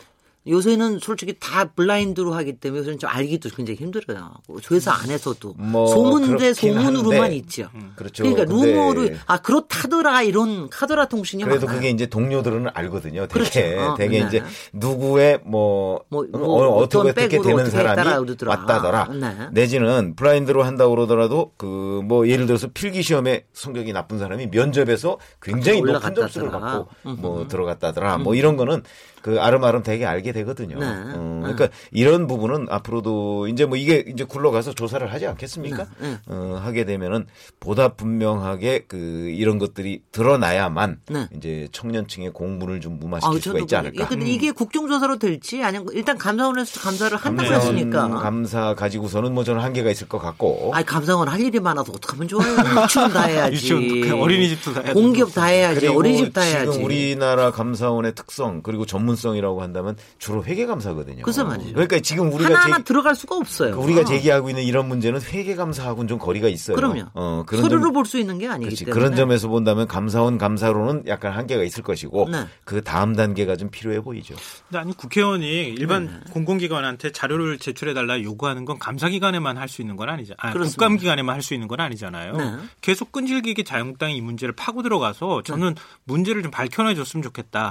[0.46, 4.32] 요새는 솔직히 다 블라인드로 하기 때문에 요새는 좀 알기도 굉장히 힘들어요.
[4.70, 7.32] 회사 안에서도 뭐 소문 대 소문으로만.
[7.32, 7.68] 있죠.
[7.74, 7.92] 음.
[7.96, 8.22] 그렇죠.
[8.22, 11.78] 그러니까 루머를 아 그렇다더라 이런 카더라 통신이 그래도 많아요.
[11.78, 13.26] 그게 이제 동료들은 알거든요.
[13.26, 13.60] 되게 그렇죠.
[13.60, 14.26] 어, 되게 네.
[14.28, 14.42] 이제
[14.74, 19.08] 누구의 뭐, 뭐, 뭐 어, 어떻게 어떻게 되는 사람이 왔다더라.
[19.14, 19.48] 네.
[19.52, 25.80] 내지는 블라인드로 한다고 그러더라도 그 뭐 예를 들어서 필기 시험에 성적이 나쁜 사람이 면접에서 굉장히
[25.80, 28.18] 높은 점수를 받고 뭐 들어갔다더라.
[28.18, 28.82] 뭐 이런 거는
[29.24, 30.78] 그 아름아름 되게 알게 되거든요.
[30.78, 30.86] 네.
[30.86, 35.86] 어, 그러니까 이런 부분은 앞으로도 이제 뭐 이게 이제 굴러가서 조사를 하지 않겠습니까?
[35.98, 36.10] 네.
[36.10, 36.18] 네.
[36.26, 37.24] 어, 하게 되면은
[37.58, 41.26] 보다 분명하게 그 이런 것들이 드러나야만 네.
[41.38, 44.08] 이제 청년층의 공분을 좀 무마시킬 아, 수가 있지 않을까.
[44.08, 48.10] 근데 이게 국정조사로 될지 아니면 일단 감사원에서 감사를 한다고 했으니까.
[48.10, 50.72] 감사 가지고서는 뭐 저는 한계가 있을 것 같고.
[50.74, 52.44] 아니 감사원 할 일이 많아서 어떡하면 좋아요.
[52.84, 53.54] 유치원 다 해야지.
[53.54, 54.92] 유치원, 어린이집도 다 해야지.
[54.92, 55.86] 공기업 다 해야지.
[55.86, 56.72] 어린이집 다 해야지.
[56.72, 61.22] 지금 우리나라 감사원의 특성 그리고 전문 성이라고 한다면 주로 회계 감사거든요.
[61.22, 61.72] 그래서 말이죠.
[61.72, 63.78] 그러니까 지금 우리가 하나하나 제, 들어갈 수가 없어요.
[63.78, 64.04] 우리가 어.
[64.04, 66.76] 제기하고 있는 이런 문제는 회계 감사하고는 좀 거리가 있어요.
[66.76, 67.04] 그럼요.
[67.14, 68.84] 어, 그런 서류로 볼 수 있는 게 아니기 그렇지.
[68.84, 69.00] 때문에.
[69.00, 72.46] 그런 점에서 본다면 감사원 감사로는 약간 한계가 있을 것이고 네.
[72.64, 74.34] 그 다음 단계가 좀 필요해 보이죠.
[74.68, 75.46] 근데 아니 국회의원이
[75.78, 76.12] 일반 네.
[76.32, 80.34] 공공기관한테 자료를 제출해 달라 요구하는 건 감사기관에만 할 수 있는 건 아니죠.
[80.38, 82.32] 아, 국감기관에만 할 수 있는 건 아니잖아요.
[82.36, 82.56] 네.
[82.80, 85.82] 계속 끈질기게 자유한국당이 이 문제를 파고 들어가서 저는 네.
[86.04, 87.70] 문제를 좀 밝혀내 줬으면 좋겠다.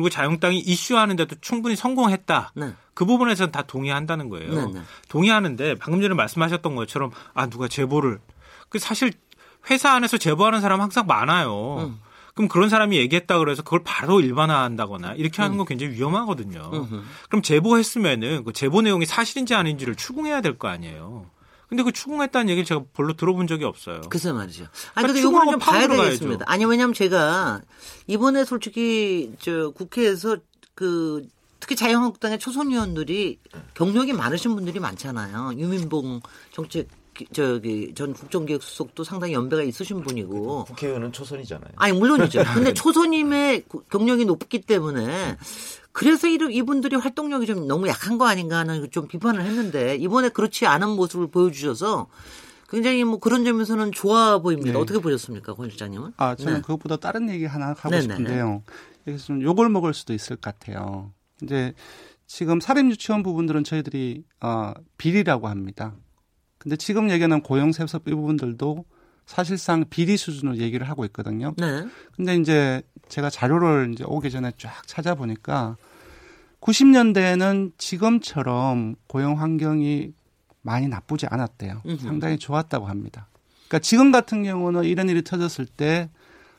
[0.00, 0.02] 네.
[0.02, 2.52] 그리고 자유한국당이 이슈하는데도 충분히 성공했다.
[2.56, 2.72] 네.
[2.94, 4.54] 그 부분에서는 다 동의한다는 거예요.
[4.54, 4.80] 네, 네.
[5.08, 8.18] 동의하는데 방금 전에 말씀하셨던 것처럼 아 누가 제보를
[8.68, 9.12] 그 사실
[9.70, 11.76] 회사 안에서 제보하는 사람 항상 많아요.
[11.80, 12.00] 음.
[12.34, 15.68] 그럼 그런 사람이 얘기했다 그래서 그걸 바로 일반화한다거나 이렇게 하는 건 음.
[15.68, 16.70] 굉장히 위험하거든요.
[16.72, 17.02] 음흠.
[17.28, 21.26] 그럼 제보했으면은 그 제보 내용이 사실인지 아닌지를 추궁해야 될 거 아니에요.
[21.70, 24.00] 근데 그 추궁했다는 얘기를 제가 별로 들어본 적이 없어요.
[24.10, 24.64] 글쎄 말이죠.
[24.94, 26.44] 아니, 그러니까 근데 이거는 좀 봐야 되겠습니다.
[26.48, 27.62] 아니, 왜냐면 제가
[28.08, 30.36] 이번에 솔직히 저 국회에서
[30.74, 31.26] 그
[31.60, 33.38] 특히 자유한국당의 초선 의원들이
[33.74, 35.52] 경력이 많으신 분들이 많잖아요.
[35.56, 36.88] 유민봉 정책
[37.32, 41.72] 저기 전 국정기획 수석도 상당히 연배가 있으신 분이고 국회의원은 초선이잖아요.
[41.76, 42.42] 아니 물론이죠.
[42.54, 45.36] 근데 초선임의 경력이 높기 때문에
[45.92, 50.90] 그래서 이분들이 활동력이 좀 너무 약한 거 아닌가 하는 좀 비판을 했는데 이번에 그렇지 않은
[50.90, 52.08] 모습을 보여주셔서
[52.68, 54.72] 굉장히 뭐 그런 점에서는 좋아 보입니다.
[54.72, 54.78] 네.
[54.78, 56.12] 어떻게 보셨습니까, 권 실장님은?
[56.16, 56.60] 아 저는 네.
[56.60, 58.14] 그것보다 다른 얘기 하나 하고 네네네.
[58.14, 58.62] 싶은데요.
[59.08, 61.12] 여기서 좀 욕을 먹을 수도 있을 것 같아요.
[61.42, 61.74] 이제
[62.26, 65.96] 지금 사립 유치원 부분들은 저희들이 어, 비리라고 합니다.
[66.58, 68.84] 근데 지금 얘기하는 고용세습 이 부분들도
[69.26, 71.54] 사실상 비리 수준으로 얘기를 하고 있거든요.
[71.56, 71.86] 네.
[72.14, 75.76] 근데 이제 제가 자료를 이제 오기 전에 쫙 찾아보니까
[76.60, 80.12] 90년대에는 지금처럼 고용 환경이
[80.62, 81.82] 많이 나쁘지 않았대요.
[82.00, 83.26] 상당히 좋았다고 합니다.
[83.68, 86.10] 그러니까 지금 같은 경우는 이런 일이 터졌을 때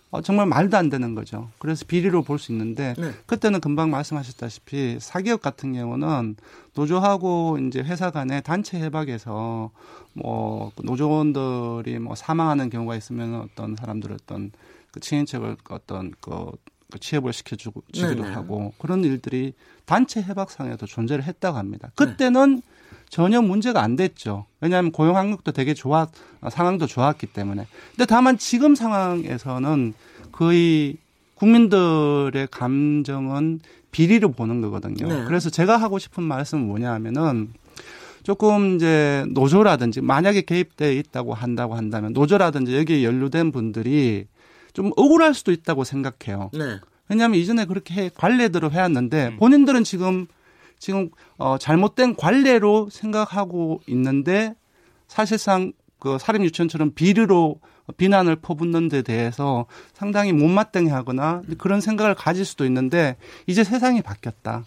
[0.10, 1.50] 어, 정말 말도 안 되는 거죠.
[1.60, 3.12] 그래서 비리로 볼 수 있는데 네.
[3.28, 6.36] 그때는 금방 말씀하셨다시피 사기업 같은 경우는
[6.76, 9.72] 노조하고 이제 회사 간의 단체 협약에서
[10.14, 14.52] 뭐 노조원들이 뭐 사망하는 경우가 있으면 어떤 사람들 어떤
[14.91, 16.51] 그 친인척을 어떤 그,
[16.91, 18.36] 그 취업을 시켜주고 주기도 네네.
[18.36, 19.54] 하고 그런 일들이
[19.86, 21.91] 단체 협약상에도 존재를 했다고 합니다.
[21.95, 22.62] 그때는 네.
[23.10, 24.45] 전혀 문제가 안 됐죠.
[24.62, 26.10] 왜냐하면 고용 환경도 되게 좋았,
[26.49, 27.67] 상황도 좋았기 때문에.
[27.91, 29.93] 근데 다만 지금 상황에서는
[30.32, 30.97] 거의
[31.36, 33.60] 국민들의 감정은
[33.91, 35.08] 비리로 보는 거거든요.
[35.08, 35.25] 네.
[35.25, 37.51] 그래서 제가 하고 싶은 말씀은 뭐냐 하면은
[38.23, 44.27] 조금 이제 노조라든지 만약에 개입돼 있다고 한다고 한다면 노조라든지 여기에 연루된 분들이
[44.73, 46.49] 좀 억울할 수도 있다고 생각해요.
[46.53, 46.79] 네.
[47.10, 49.38] 왜냐하면 이전에 그렇게 관례대로 해왔는데 음.
[49.38, 50.27] 본인들은 지금
[50.79, 54.55] 지금 어 잘못된 관례로 생각하고 있는데
[55.07, 57.60] 사실상 그 사립 유치원처럼 비리로
[57.97, 64.63] 비난을 퍼붓는 데 대해서 상당히 못마땅해 하거나 그런 생각을 가질 수도 있는데 이제 세상이 바뀌었다.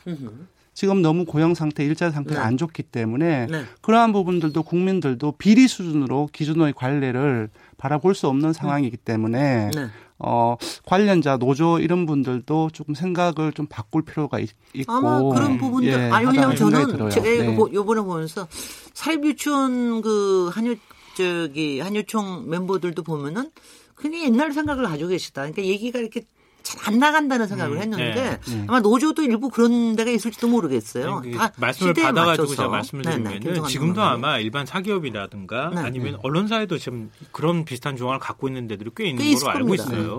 [0.75, 2.47] 지금 너무 고용 상태, 일자 상태가 네.
[2.47, 3.65] 안 좋기 때문에 네.
[3.81, 9.89] 그러한 부분들도 국민들도 비리 수준으로 기준의 관례를 바라볼 수 없는 상황이기 때문에 네.
[10.19, 14.51] 어, 관련자, 노조 이런 분들도 조금 생각을 좀 바꿀 필요가 있,
[14.87, 17.57] 고 아마 그런 부분들, 예, 아니, 왜냐면 저는 제가 네.
[17.57, 18.47] 요번에 보면서
[18.95, 20.77] 사립유치원 그 한유,
[21.17, 23.51] 저기, 한유총 member들도 보면은
[23.95, 25.43] 그냥 옛날 생각을 가지고 계시다.
[25.43, 26.25] 그러니까 얘기가 이렇게
[26.65, 28.41] 잘 안 나간다는 생각을 음, 했는데 네.
[28.53, 28.65] 네.
[28.67, 31.21] 아마 노조도 일부 그런 데가 있을지도 모르겠어요.
[31.21, 36.19] 네, 그 말씀을 받아가지고 제가 말씀을 네, 드리면 지금도 아마 일반 사기업이라든가 네, 아니면 네.
[36.23, 40.19] 언론사에도 지금 그런 비슷한 조항을 갖고 있는 데들이 꽤 있는 꽤 걸로 알고 있어요.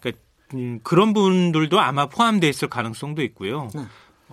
[0.00, 0.22] 그러니까
[0.54, 3.68] 음, 그런 분들도 아마 포함돼 있을 가능성도 있고요.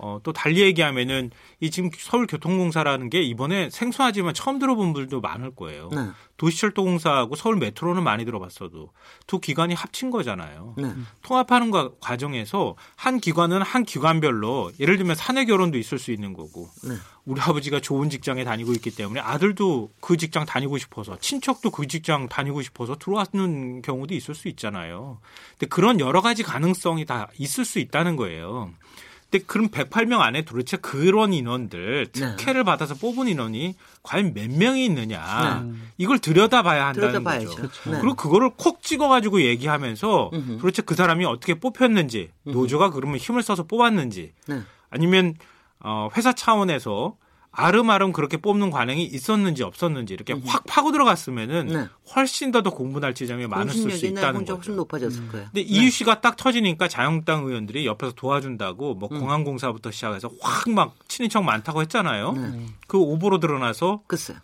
[0.02, 5.90] 어, 또 달리 얘기하면은 이 지금 서울교통공사라는 게 이번에 생소하지만 처음 들어본 분들도 많을 거예요.
[5.92, 6.08] 네.
[6.38, 8.92] 도시철도공사하고 서울 메트로는 많이 들어봤어도
[9.26, 10.74] 두 기관이 합친 거잖아요.
[10.78, 10.94] 네.
[11.20, 16.94] 통합하는 과정에서 한 기관은 한 기관별로 예를 들면 사내 결혼도 있을 수 있는 거고 네.
[17.26, 22.26] 우리 아버지가 좋은 직장에 다니고 있기 때문에 아들도 그 직장 다니고 싶어서 친척도 그 직장
[22.28, 25.20] 다니고 싶어서 들어왔는 경우도 있을 수 있잖아요.
[25.58, 28.72] 근데 그런 여러 가지 가능성이 다 있을 수 있다는 거예요.
[29.30, 32.36] 근데 그럼 108명 안에 도대체 그런 인원들 네.
[32.36, 32.64] 특혜를 네.
[32.64, 35.72] 받아서 뽑은 인원이 과연 몇 명이 있느냐 네.
[35.98, 37.46] 이걸 들여다봐야 한다는 들여다봐야죠.
[37.46, 37.56] 거죠.
[37.56, 37.90] 그렇죠.
[37.90, 37.98] 네.
[38.00, 40.58] 그리고 그거를 콕 찍어가지고 얘기하면서 음흠.
[40.58, 44.62] 도대체 그 사람이 어떻게 뽑혔는지 음 노조가 그러면 힘을 써서 뽑았는지 네.
[44.90, 45.34] 아니면
[45.78, 47.16] 어, 회사 차원에서
[47.52, 50.42] 아름아름 그렇게 뽑는 관행이 있었는지 없었는지 이렇게 음.
[50.46, 51.88] 확 파고 들어갔으면은 네.
[52.14, 54.54] 훨씬 더 더 공분할 지점이 많았을 수 있다는 거죠.
[54.56, 55.46] 훨씬 높아졌을 거예요.
[55.52, 55.68] 근데 네.
[55.68, 59.18] 이유씨가 딱 터지니까 자영당 의원들이 옆에서 도와준다고 뭐 음.
[59.20, 62.32] 공항공사부터 시작해서 확 막 친인척 많다고 했잖아요.
[62.32, 62.66] 네.
[62.86, 64.34] 그 오보로 드러나서 글쎄.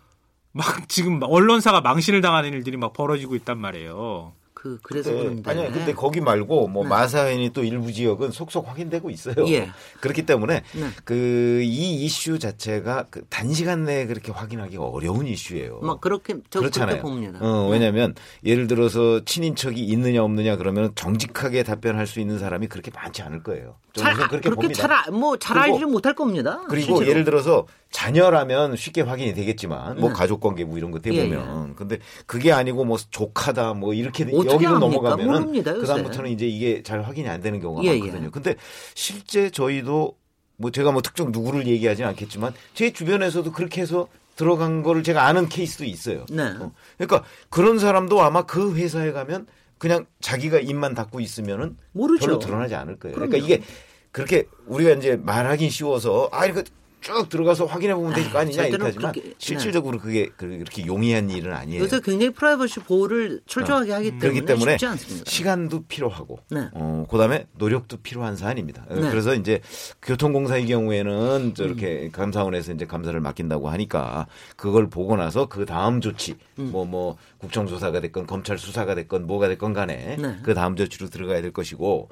[0.51, 4.33] 막 지금 언론사가 망신을 당하는 일들이 막 벌어지고 있단 말이에요.
[4.67, 5.17] 그 그래서 네.
[5.19, 6.89] 그런데 아니 근데 거기 말고 뭐 네.
[6.89, 9.35] 마사회니 또 일부 지역은 속속 확인되고 있어요.
[9.47, 9.69] 예.
[10.01, 10.89] 그렇기 때문에 네.
[11.05, 15.79] 그이 이슈 자체가 그 단시간 내에 그렇게 확인하기 어려운 이슈예요.
[15.81, 17.01] 막 그렇게 그렇잖아요.
[17.01, 17.39] 봅니다.
[17.41, 23.21] 어, 왜냐하면 예를 들어서 친인척이 있느냐 없느냐 그러면 정직하게 답변할 수 있는 사람이 그렇게 많지
[23.21, 23.75] 않을 거예요.
[23.93, 24.73] 잘 그렇게 봅니다.
[24.87, 26.61] 잘 뭐 잘 알지는 못할 겁니다.
[26.69, 27.09] 그리고 실제로.
[27.09, 30.15] 예를 들어서 자녀라면 쉽게 확인이 되겠지만 뭐 네.
[30.15, 31.73] 가족 관계 뭐 이런 거 대보면 예, 예.
[31.75, 37.41] 근데 그게 아니고 뭐 조카다 뭐 이렇게 여기로 넘어가면은 그다음부터는 이제 이게 잘 확인이 안
[37.41, 38.31] 되는 경우가 예, 예, 많거든요.
[38.31, 38.55] 근데
[38.93, 40.15] 실제 저희도
[40.57, 45.47] 뭐 제가 뭐 특정 누구를 얘기하지는 않겠지만 제 주변에서도 그렇게 해서 들어간 거를 제가 아는
[45.49, 46.25] 케이스도 있어요.
[46.29, 46.43] 네.
[46.43, 46.71] 어.
[46.97, 49.47] 그러니까 그런 사람도 아마 그 회사에 가면
[49.77, 52.25] 그냥 자기가 입만 닫고 있으면은 모르죠.
[52.25, 53.15] 별로 드러나지 않을 거예요.
[53.15, 53.31] 그럼요.
[53.31, 53.63] 그러니까 이게
[54.11, 56.63] 그렇게 우리가 이제 말하기 쉬워서 아 이거
[57.01, 59.35] 쭉 들어가서 확인해 보면 되지 거 아니냐 이렇게 하지만 그렇게, 네.
[59.37, 61.79] 실질적으로 그게 그렇게 용이한 일은 아니에요.
[61.79, 63.95] 그래서 굉장히 프라이버시 보호를 철저하게 어.
[63.95, 64.77] 하기 때문에 그렇기 때문에
[65.25, 66.69] 시간도 필요하고 네.
[66.73, 68.85] 어, 그다음에 노력도 필요한 사안입니다.
[68.89, 69.09] 네.
[69.09, 69.61] 그래서 이제
[70.01, 72.11] 교통공사의 경우에는 저렇게 음.
[72.11, 76.91] 감사원에서 이제 감사를 맡긴다고 하니까 그걸 보고 나서 그 다음 조치 뭐뭐 음.
[76.91, 80.37] 뭐 국정 조사가 됐건 검찰 수사가 됐건 뭐가 됐건 간에 네.
[80.43, 82.09] 그 다음 조치로 들어가야 될 것이고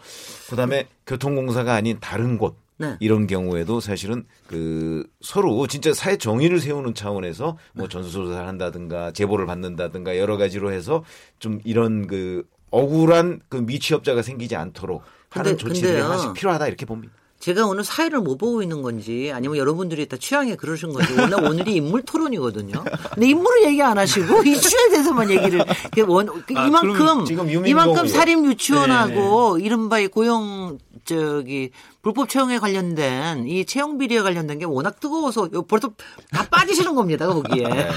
[0.49, 2.97] 그다음에 교통공사가 아닌 다른 곳 네.
[2.99, 7.89] 이런 경우에도 사실은 그 서로 진짜 사회 정의를 세우는 차원에서 뭐 네.
[7.89, 11.03] 전수조사를 한다든가 제보를 받는다든가 여러 가지로 해서
[11.39, 17.13] 좀 이런 그 억울한 그 미취업자가 생기지 않도록 하는 근데, 조치들이 하나씩 필요하다 이렇게 봅니다.
[17.39, 21.75] 제가 오늘 사회를 못 보고 있는 건지 아니면 여러분들이 다 취향에 그러신 건지 오늘 오늘이
[21.75, 22.83] 인물 토론이거든요.
[23.13, 25.63] 근데 인물을 얘기 안 하시고 이슈에 대해서만 얘기를
[26.07, 27.25] 원 아, 이만큼
[27.67, 29.65] 이만큼 사립 유치원하고 네, 네.
[29.65, 31.69] 이른바 고용 저기
[32.05, 35.91] 불법 채용에 관련된 이 채용 비리에 관련된 게 워낙 뜨거워서 벌써
[36.29, 37.63] 다 빠지시는 겁니다 거기에.
[37.67, 37.89] 네.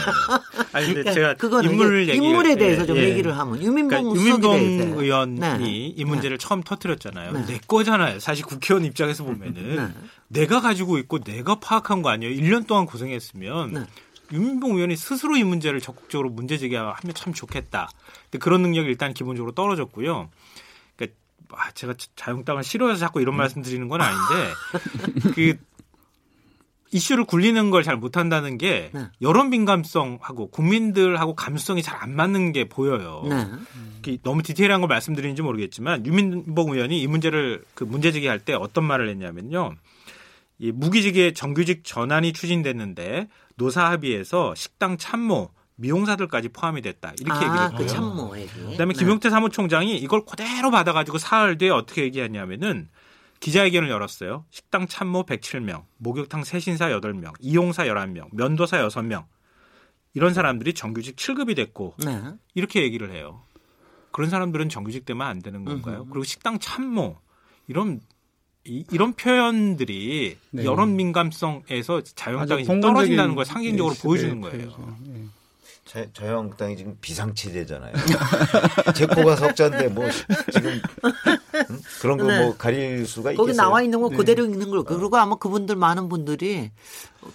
[0.72, 3.02] 아니 근데 그러니까 제가 그거는 인물 얘기, 인물에 대해서 예, 좀 예.
[3.02, 5.92] 얘기를 하면 유민봉 그러니까 유민봉 의원이 네.
[5.94, 6.42] 이 문제를 네.
[6.42, 7.32] 처음 터뜨렸잖아요.
[7.32, 7.44] 네.
[7.44, 8.18] 내 거잖아요.
[8.18, 9.88] 사실 국회의원 입장에서 보면은 네.
[10.28, 12.34] 내가 가지고 있고 내가 파악한 거 아니에요.
[12.34, 13.72] 1년 동안 고생했으면.
[13.74, 13.80] 네.
[14.32, 17.90] 유민봉 의원이 스스로 이 문제를 적극적으로 문제 제기하면 참 좋겠다.
[18.24, 20.28] 근데 그런 능력이 일단 기본적으로 떨어졌고요.
[21.52, 23.38] 아, 제가 자영당을 싫어해서 자꾸 이런 음.
[23.38, 24.52] 말씀 드리는 건 아닌데
[25.34, 25.56] 그
[26.90, 29.08] 이슈를 굴리는 걸 잘 못한다는 게 네.
[29.20, 33.24] 여론 민감성하고 국민들하고 감수성이 잘 안 맞는 게 보여요.
[33.28, 34.18] 네.
[34.22, 38.84] 너무 디테일한 걸 말씀드리는지 모르겠지만 유민봉 의원이 이 문제를 그 문제 제기 할 때 어떤
[38.84, 39.74] 말을 했냐면요.
[40.60, 47.12] 이 무기직의 정규직 전환이 추진됐는데 노사 합의에서 식당 참모 미용사들까지 포함이 됐다.
[47.20, 47.78] 이렇게 아, 얘기를 그 했고요.
[47.78, 48.52] 그 참모 얘기.
[48.52, 48.98] 그다음에 네.
[48.98, 52.88] 김용태 사무총장이 이걸 그대로 받아가지고 사흘 뒤에 어떻게 얘기했냐면은
[53.40, 54.44] 기자회견을 열었어요.
[54.50, 59.24] 식당 참모 107명, 목욕탕 세신사 8명, 이용사 11명, 면도사 6명.
[60.14, 62.22] 이런 사람들이 정규직 7급이 됐고 네.
[62.54, 63.42] 이렇게 얘기를 해요.
[64.10, 65.98] 그런 사람들은 정규직 되면 안 되는 건가요?
[65.98, 66.10] 음흠.
[66.10, 67.18] 그리고 식당 참모
[67.68, 68.00] 이런
[68.64, 70.64] 이, 런 표현들이 네.
[70.64, 74.96] 여론 민감성에서 자영당이 떨어진다는 걸 상징적으로 네, 보여주는 거예요.
[75.94, 76.04] 네.
[76.04, 77.92] 자, 자유한국당이 지금 비상치대잖아요.
[78.94, 80.06] 제 코가 석자인데 뭐
[80.52, 80.80] 지금
[81.54, 81.80] 응?
[82.00, 82.54] 그런 거뭐 네.
[82.58, 83.46] 가릴 수가 있겠어요.
[83.46, 84.16] 거기 나와 있는 거 네.
[84.16, 84.52] 그대로 네.
[84.52, 86.70] 있는 걸 그리고 아마 그분들 많은 분들이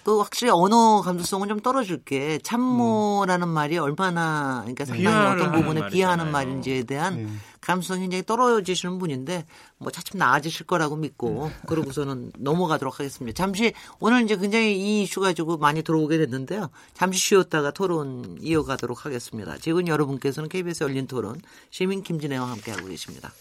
[0.02, 3.52] 그 확실히 언어 감수성은 좀 떨어질 게 참모라는 음.
[3.52, 7.28] 말이 얼마나 그러니까 상당히 어떤 부분에 비하하는 말인지에 대한 네.
[7.60, 9.46] 감수성이 굉장히 떨어지시는 분인데
[9.78, 11.66] 뭐 차츰 나아지실 거라고 믿고 네.
[11.66, 13.36] 그러고서는 넘어가도록 하겠습니다.
[13.36, 16.70] 잠시 오늘 이제 굉장히 이 이슈 가지고 많이 들어오게 됐는데요.
[16.92, 19.56] 잠시 쉬었다가 토론 이어가도록 하겠습니다.
[19.58, 23.32] 지금 여러분께서는 KBS 열린 토론 시민 김진애와 함께하고 계십니다.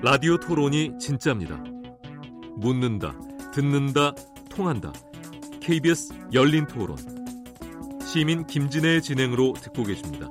[0.00, 1.77] 라디오 토론이 진짜입니다.
[2.58, 3.14] 묻는다,
[3.54, 4.12] 듣는다,
[4.50, 4.92] 통한다.
[5.60, 6.96] KBS 열린 토론.
[8.04, 10.28] 시민 김진애의 진행으로 듣고 계십니다.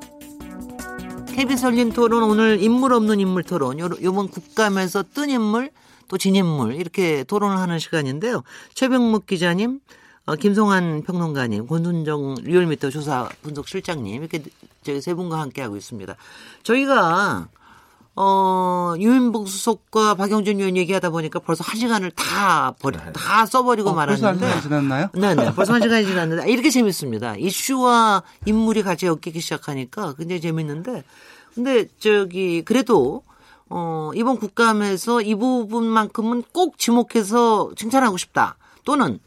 [1.28, 3.80] KBS 열린 토론 오늘 인물 없는 인물 토론.
[3.80, 5.70] 요, 요번 국감에서 뜬 인물
[6.08, 8.44] 또 진인물 이렇게 토론을 하는 시간인데요.
[8.74, 9.80] 최병묵 기자님,
[10.26, 14.44] 어, 김송환 평론가님, 권순정 리얼미터 조사 분석 실장님 이렇게
[14.84, 16.16] 저희 세 분과 함께 하고 있습니다.
[16.64, 17.48] 저희가
[18.20, 23.12] 어, 유인봉 수석과 박영준 의원 얘기하다 보니까 벌써 한 시간을 다 버리, 네.
[23.14, 24.22] 다 써버리고 어, 말았는데.
[24.22, 25.10] 벌써 한 시간이 지났나요?
[25.14, 25.54] 네네.
[25.54, 26.52] 벌써 한 시간이 지났는데.
[26.52, 27.36] 이렇게 재밌습니다.
[27.36, 31.04] 이슈와 인물이 같이 엮이기 시작하니까 굉장히 재밌는데.
[31.54, 33.22] 근데 저기, 그래도
[33.70, 38.58] 어, 이번 국감에서 이 부분만큼은 꼭 지목해서 칭찬하고 싶다.
[38.84, 39.20] 또는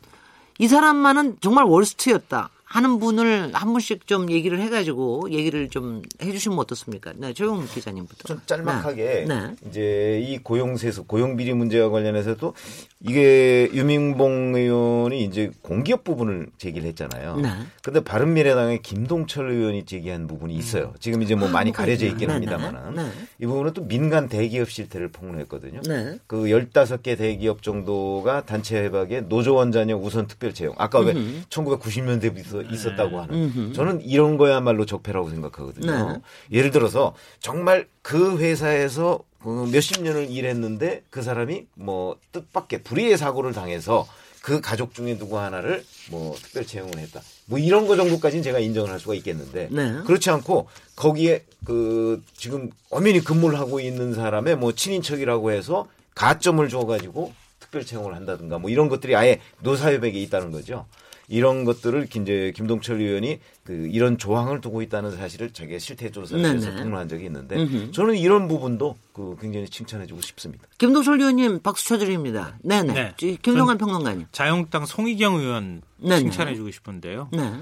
[0.59, 2.51] 이 사람만은 정말 월스트였다.
[2.71, 7.13] 하는 분을 한 분씩 좀 얘기를 해가지고 얘기를 좀 해주시면 어떻습니까?
[7.17, 8.29] 네, 조용 기자님부터.
[8.29, 9.41] 좀 짤막하게 네.
[9.41, 9.55] 네.
[9.69, 12.55] 이제 이 고용세수, 고용비리 문제와 관련해서도
[13.01, 17.39] 이게 유민봉 의원이 이제 공기업 부분을 제기를 했잖아요.
[17.39, 17.49] 네.
[17.83, 20.95] 근데 바른미래당의 김동철 의원이 제기한 부분이 있어요.
[21.01, 23.11] 지금 이제 뭐 아, 많이 가려져 있긴 네, 네, 합니다만은 네.
[23.41, 25.81] 이 부분은 또 민간 대기업 실태를 폭로했거든요.
[26.29, 30.75] 그 15개 대기업 정도가 단체 협약에 노조원 자녀 우선 특별 채용.
[30.79, 31.15] 아까 왜
[31.49, 33.73] 1990년대부터 있었다고 하는.
[33.73, 36.21] 저는 이런 거야말로 적폐라고 생각하거든요.
[36.53, 43.53] 예를 들어서 정말 그 회사에서 그 몇십 년을 일했는데 그 사람이 뭐 뜻밖의 불의의 사고를
[43.53, 44.07] 당해서
[44.43, 47.21] 그 가족 중에 누구 하나를 뭐 특별 채용을 했다.
[47.47, 50.03] 뭐 이런 거 정도까지는 제가 인정을 할 수가 있겠는데 네.
[50.07, 57.33] 그렇지 않고 거기에 그 지금 엄연히 근무를 하고 있는 사람의 뭐 친인척이라고 해서 가점을 줘가지고
[57.61, 60.87] 특별 채용을 한다든가 뭐 이런 것들이 아예 노사협약에 있다는 거죠.
[61.31, 67.09] 이런 것들을 이제 김동철 의원이 그 이런 조항을 두고 있다는 사실을 자기가 실태 조사에서 폭로한
[67.09, 67.93] 적이 있는데 음흠.
[67.93, 70.65] 저는 이런 부분도 그 굉장히 칭찬해주고 싶습니다.
[70.79, 72.59] 김동철 의원님 박수 쳐드립니다.
[72.63, 72.93] 네네.
[72.93, 73.15] 네.
[73.43, 74.27] 김동관 평론가님.
[74.33, 77.29] 자유한국당 송희경 의원 칭찬해주고 싶은데요.
[77.33, 77.53] 네.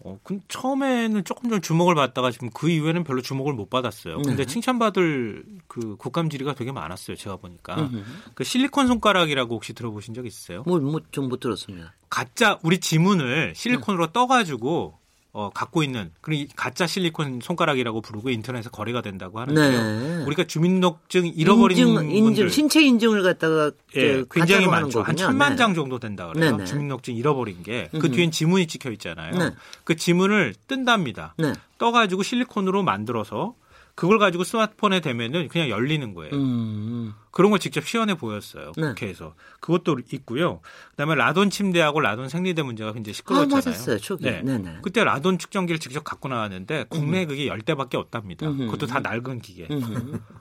[0.00, 4.18] 어, 그 처음에는 조금 좀 주목을 받다가 지금 그 이후에는 별로 주목을 못 받았어요.
[4.18, 4.46] 근데 네.
[4.46, 7.16] 칭찬받을 그 국감 질의가 되게 많았어요.
[7.16, 7.76] 제가 보니까.
[7.76, 8.04] 음흠.
[8.34, 10.62] 그 실리콘 손가락이라고 혹시 들어보신 적 있으세요?
[10.66, 11.94] 뭐, 뭐, 좀못 들었습니다.
[12.10, 14.12] 가짜, 우리 지문을 실리콘으로 네.
[14.12, 14.98] 떠가지고
[15.38, 20.16] 어, 갖고 있는 그리고 가짜 실리콘 손가락이라고 부르고 인터넷에 거래가 된다고 하는데요.
[20.18, 20.24] 네.
[20.24, 25.02] 우리가 주민등록증 잃어버린 인증, 분들 인증, 신체 인증을 갖다가 예, 굉장히 많죠.
[25.02, 25.56] 한 천만 네.
[25.56, 26.52] 장 정도 된다 그래요.
[26.52, 26.64] 네, 네.
[26.64, 29.36] 주민등록증 잃어버린 게 그 뒤엔 지문이 찍혀 있잖아요.
[29.36, 29.50] 네.
[29.84, 31.34] 그 지문을 뜬답니다.
[31.36, 31.52] 네.
[31.76, 33.54] 떠가지고 실리콘으로 만들어서
[33.96, 36.34] 그걸 가지고 스마트폰에 대면은 그냥 열리는 거예요.
[36.34, 37.14] 음.
[37.30, 38.72] 그런 걸 직접 시연해 보였어요.
[38.76, 38.88] 네.
[38.88, 39.34] 국회에서.
[39.60, 40.60] 그것도 있고요.
[40.90, 43.62] 그다음에 라돈 침대하고 라돈 생리대 문제가 굉장히 시끄러웠잖아요.
[43.62, 43.98] 아, 맞았어요.
[43.98, 44.24] 초기.
[44.24, 44.42] 네.
[44.42, 44.80] 네네.
[44.82, 47.28] 그때 라돈 측정기를 직접 갖고 나왔는데 국내에 음.
[47.28, 48.46] 그게 10대밖에 없답니다.
[48.46, 48.66] 음흠.
[48.66, 49.66] 그것도 다 낡은 기계.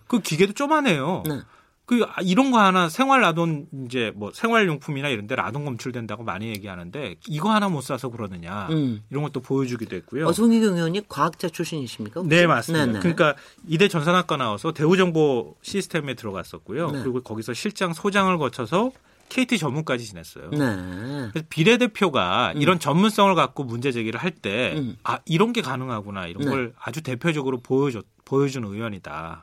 [0.08, 1.24] 그 기계도 쪼만해요.
[1.26, 1.40] 네.
[1.86, 6.48] 그 아, 이런 거 하나 생활 라돈 이제 뭐 생활용품이나 이런 데 라돈 검출된다고 많이
[6.50, 9.04] 얘기하는데 이거 하나 못 사서 그러느냐 음.
[9.10, 10.28] 이런 것도 보여주기도 했고요.
[10.28, 12.22] 어송희경 의원이 과학자 출신이십니까?
[12.22, 12.36] 혹시?
[12.36, 12.86] 네 맞습니다.
[12.88, 13.00] 네네.
[13.00, 13.36] 그러니까
[13.68, 16.92] 이대 전산학과 나와서 대우정보 시스템에 들어갔었고요.
[16.92, 17.02] 네.
[17.04, 18.92] 그리고 거기서 실장 소장을 거쳐서
[19.30, 20.50] KT 전문까지 지냈어요.
[20.52, 21.30] 네.
[21.32, 22.62] 그래서 비례대표가 음.
[22.62, 24.98] 이런 전문성을 갖고 문제 제기를 할 때, 음.
[25.04, 26.52] 아, 이런 게 가능하구나, 이런 네.
[26.52, 29.42] 걸 아주 대표적으로 보여줘, 보여준 의원이다.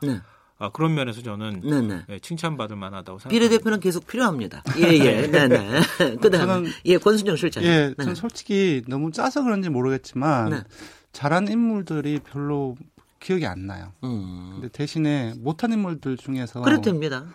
[0.63, 0.67] 네.
[0.67, 2.05] 아, 그런 면에서 저는 네네.
[2.09, 3.29] 예, 칭찬받을 만하다고 생각합니다.
[3.29, 4.63] 비례대표는 계속 필요합니다.
[4.77, 5.27] 예, 예.
[5.31, 5.81] 네, 네.
[6.21, 7.63] 그다음에 예, 권순정 실장.
[7.63, 8.03] 예, 네.
[8.05, 10.63] 전 솔직히 너무 짜서 그런지 모르겠지만 네.
[11.11, 12.77] 잘한 인물들이 별로
[13.19, 13.91] 기억이 안 나요.
[14.03, 14.51] 음.
[14.55, 16.61] 근데 대신에 못한 인물들 중에서.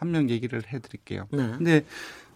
[0.01, 1.27] 한 명 얘기를 해 드릴게요.
[1.31, 1.49] 네.
[1.57, 1.85] 근데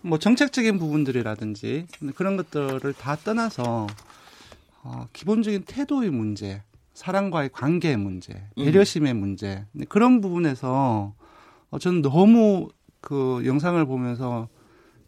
[0.02, 3.86] 뭐 정책적인 부분들이라든지 그런 것들을 다 떠나서
[4.82, 6.62] 어, 기본적인 태도의 문제
[6.94, 8.64] 사랑과의 관계의 문제, 음.
[8.64, 9.16] 배려심의 음.
[9.18, 11.14] 문제 그런 부분에서
[11.70, 12.68] 어, 저는 너무
[13.00, 14.48] 그 영상을 보면서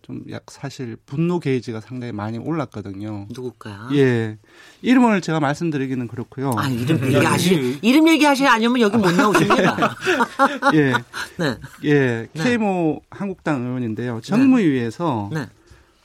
[0.04, 3.26] 좀 약 사실 분노 게이지가 상당히 많이 올랐거든요.
[3.30, 3.88] 누굴까요?
[3.94, 4.36] 예.
[4.82, 6.52] 이름을 제가 말씀드리기는 그렇고요.
[6.56, 9.96] 아, 이름 얘기하시, 이름 얘기하시 아니면 여기 못 나오십니다.
[10.74, 10.92] 예.
[11.38, 11.56] 네.
[11.84, 12.28] 예.
[12.32, 12.42] 네.
[12.42, 14.20] K모 한국당 의원인데요.
[14.20, 15.46] 정무위에서 네.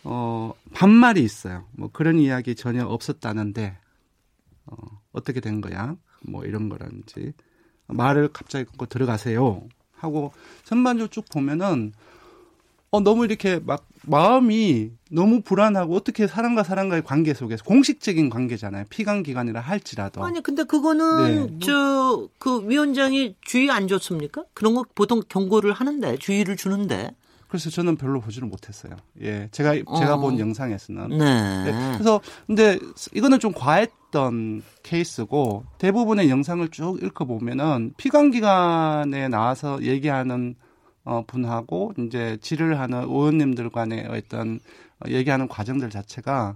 [0.06, 1.66] 어, 반말이 있어요.
[1.74, 3.78] 뭐 그런 이야기 전혀 없었다는데
[4.66, 4.76] 어,
[5.20, 5.96] 어떻게 된 거야?
[6.22, 7.34] 뭐 이런 거라든지
[7.88, 10.32] 말을 갑자기 끊고 들어가세요 하고
[10.64, 11.94] 전반적으로 쭉 보면은
[12.92, 18.86] 어 너무 이렇게 막 마음이 너무 불안하고 어떻게 사람과 사람과의 관계 속에서 공식적인 관계잖아요.
[18.90, 20.24] 피감 기관이라 할지라도.
[20.24, 21.60] 아니 근데 그거는 네.
[21.60, 24.46] 저그 위원장이 주의 안 줬습니까?
[24.54, 27.12] 그런 거 보통 경고를 하는데 주의를 주는데.
[27.50, 28.96] 그래서 저는 별로 보지를 못했어요.
[29.22, 30.20] 예, 제가 제가 어.
[30.20, 31.10] 본 영상에서는.
[31.18, 31.64] 네.
[31.66, 31.92] 네.
[31.94, 32.78] 그래서 근데
[33.14, 40.56] 이거는 좀 과했던 케이스고 대부분의 영상을 쭉 읽어 보면은 피감 기관에 나와서 얘기하는
[41.04, 44.60] 어, 분하고 이제 질의를 하는 의원님들 간의 어떤
[45.08, 46.56] 얘기하는 과정들 자체가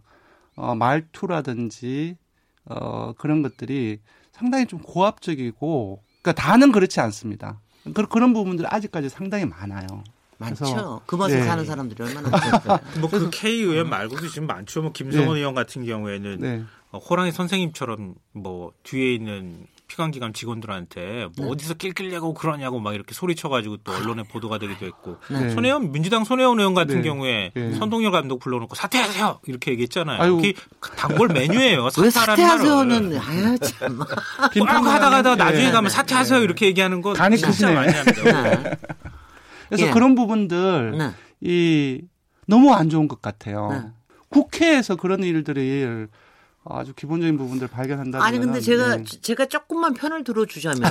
[0.55, 2.17] 어, 말투라든지
[2.65, 3.99] 어, 그런 것들이
[4.31, 7.61] 상당히 좀 고압적이고 그러니까 다는 그렇지 않습니다.
[7.95, 9.87] 그, 그런 부분들 아직까지 상당히 많아요.
[10.43, 11.01] 많죠.
[11.05, 11.43] 그 맛을 네.
[11.43, 12.79] 사는 사람들이 얼마나 많죠.
[12.99, 14.81] 뭐그 K 의원 말고도 지금 많죠.
[14.81, 15.39] 뭐 김성원 네.
[15.39, 16.63] 의원 같은 경우에는 네.
[16.91, 21.51] 어, 호랑이 선생님처럼 뭐 뒤에 있는 피감기관 직원들한테 뭐 네.
[21.51, 25.49] 어디서 낄낄대고 그러냐고 막 이렇게 소리쳐가지고 또 언론에 보도가 되기도 했고 네.
[25.49, 27.01] 손혜원 민주당 손혜원 의원 같은 네.
[27.01, 27.73] 경우에 네.
[27.73, 30.21] 선동열 감독 불러놓고 사퇴하세요 이렇게 얘기했잖아요.
[30.21, 30.35] 아유.
[30.35, 30.53] 그게
[30.97, 31.89] 단골 메뉴예요.
[31.99, 33.97] 왜 사퇴하세요는 아야 참.
[33.97, 34.09] 막
[34.59, 38.77] 하다가 하다가 나중에 가면 사퇴하세요 이렇게 얘기하는 거 진짜 많이 합니다.
[39.67, 39.91] 그래서 예.
[39.91, 41.11] 그런 부분들 네.
[41.41, 42.01] 이
[42.47, 43.69] 너무 안 좋은 것 같아요.
[43.71, 43.81] 네.
[44.29, 46.07] 국회에서 그런 일들이
[46.65, 48.23] 아주 기본적인 부분들 발견한다.
[48.23, 49.03] 아니 근데 제가 네.
[49.03, 50.81] 제가 조금만 편을 들어주자면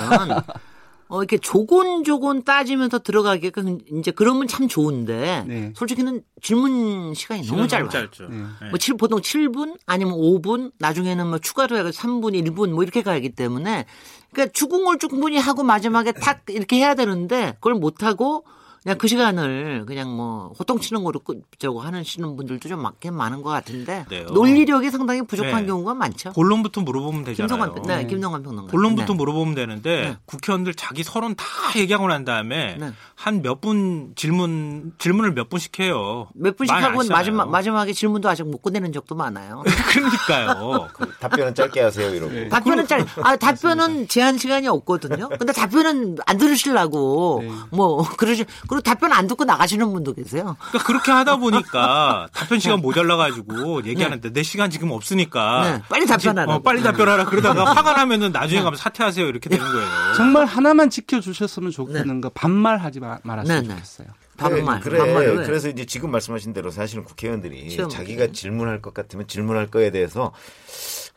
[1.12, 5.73] 어, 이렇게 조곤조곤 따지면서 들어가게끔 그 이제 그러면 참 좋은데 네.
[5.77, 7.91] 솔직히는 질문 시간이 너무 짧아요.
[7.91, 8.29] 짧죠.
[8.29, 8.39] 네.
[8.70, 13.35] 뭐 7, 보통 7분 아니면 5분 나중에는 뭐 추가로 해서 3분, 1분 뭐 이렇게 가기
[13.35, 13.85] 때문에
[14.33, 18.47] 그러니까 주궁을 충분히 하고 마지막에 탁 이렇게 해야 되는데 그걸 못 하고
[18.83, 23.43] 그냥 그 시간을 그냥 뭐 호통치는 거로 끝 저거 하는 시는 분들도 좀 많긴 많은
[23.43, 25.66] 것 같은데 네 논리력이 상당히 부족한 네.
[25.66, 26.33] 경우가 많죠.
[26.33, 27.47] 본론부터 물어보면 되잖아요.
[27.47, 28.72] 김성관, 네, 김성관 평론가.
[28.72, 29.16] 본론부터 네.
[29.16, 30.16] 물어보면 되는데 네.
[30.26, 31.45] 국회의원들 자기 서론 다
[31.76, 32.93] 얘기하고 난 다음에 네.
[33.14, 36.28] 한몇 분 질문 질문을 몇 분씩 해요.
[36.35, 39.62] 몇 분씩 하고 마지막 마지막에 질문도 아직 못 끝내는 적도 많아요.
[39.93, 40.89] 그러니까요.
[40.93, 42.33] 그 답변은 짧게 하세요, 이러고.
[42.33, 42.49] 네.
[42.49, 43.07] 답변은 짧.
[43.22, 45.28] 아 답변은 제한 시간이 없거든요.
[45.28, 48.45] 근데 답변은 안 들으시려고 뭐 그러시.
[48.73, 50.57] 그리고 답변 안 듣고 나가시는 분도 계세요.
[50.59, 54.33] 그러니까 그렇게 하다 보니까 답변 시간 모자라 가지고 얘기하는데 네.
[54.33, 55.83] 내 시간 지금 없으니까 네.
[55.91, 56.55] 빨리 답변하라.
[56.55, 57.27] 어, 빨리 답변하라.
[57.27, 58.64] 그러다가 화가 나면은 나중에 네.
[58.64, 60.14] 가면 사퇴하세요 이렇게 되는 거예요.
[60.16, 62.20] 정말 하나만 지켜주셨으면 좋겠는 네.
[62.23, 64.09] 거 반말하지 말았으면 좋겠어요.
[64.39, 64.81] 반말.
[64.81, 65.45] 그래, 그래.
[65.45, 67.91] 그래서 이제 지금 말씀하신 대로 사실은 국회의원들이 시험.
[67.91, 70.33] 자기가 질문할 것 같으면 질문할 거에 대해서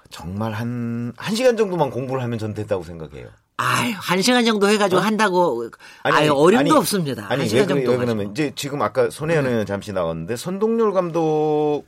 [0.10, 3.30] 정말 한, 한 시간 정도만 공부를 하면 전 된다고 생각해요.
[3.58, 5.04] 아유, 한 시간 정도 해가지고 어?
[5.04, 5.70] 한다고.
[6.04, 7.26] 아니, 아유, 어림도 아니, 없습니다.
[7.30, 7.92] 아니, 한 시간 왜, 정도.
[7.92, 9.66] 왜 그러면 이제 지금 아까 손혜연 의원 네.
[9.66, 11.84] 잠시 나왔는데 선동열 감독을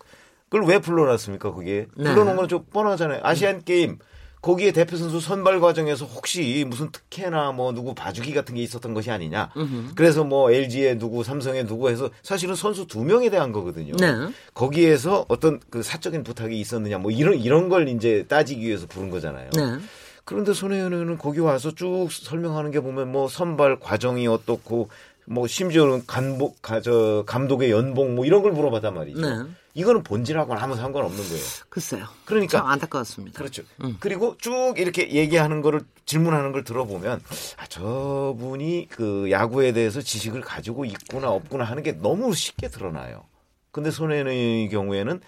[0.66, 1.88] 왜 불러놨습니까, 그게?
[1.98, 2.10] 네.
[2.14, 3.20] 불러놓은 건 좀 뻔하잖아요.
[3.24, 3.98] 아시안 게임.
[4.40, 9.12] 거기에 대표 선수 선발 과정에서 혹시 무슨 특혜나 뭐 누구 봐주기 같은 게 있었던 것이
[9.12, 9.50] 아니냐.
[9.58, 9.92] 으흠.
[9.96, 13.94] 그래서 뭐 LG에 누구, 삼성에 누구 해서 사실은 선수 두 명에 대한 거거든요.
[13.98, 14.14] 네.
[14.54, 19.50] 거기에서 어떤 그 사적인 부탁이 있었느냐 뭐 이런 이런 걸 이제 따지기 위해서 부른 거잖아요.
[19.54, 19.80] 네.
[20.28, 24.90] 그런데 손혜연 의원은 거기 와서 쭉 설명하는 게 보면 뭐 선발 과정이 어떻고
[25.26, 29.22] 뭐 심지어는 간복 저 감독의 연봉 뭐 이런 걸 물어봤단 말이죠.
[29.22, 29.50] 네.
[29.74, 31.44] 이거는 본질하고는 아무 상관없는 거예요.
[31.70, 32.08] 글쎄요.
[32.26, 33.38] 그러니까 안타까웠습니다.
[33.40, 33.64] 그렇죠.
[33.82, 33.96] 음.
[34.02, 37.22] 그리고 쭉 이렇게 얘기하는 거를 질문하는 걸 들어보면
[37.56, 43.24] 아, 저분이 그 야구에 대해서 지식을 가지고 있구나 없구나 하는 게 너무 쉽게 드러나요.
[43.72, 45.22] 근데 손혜연의 경우에는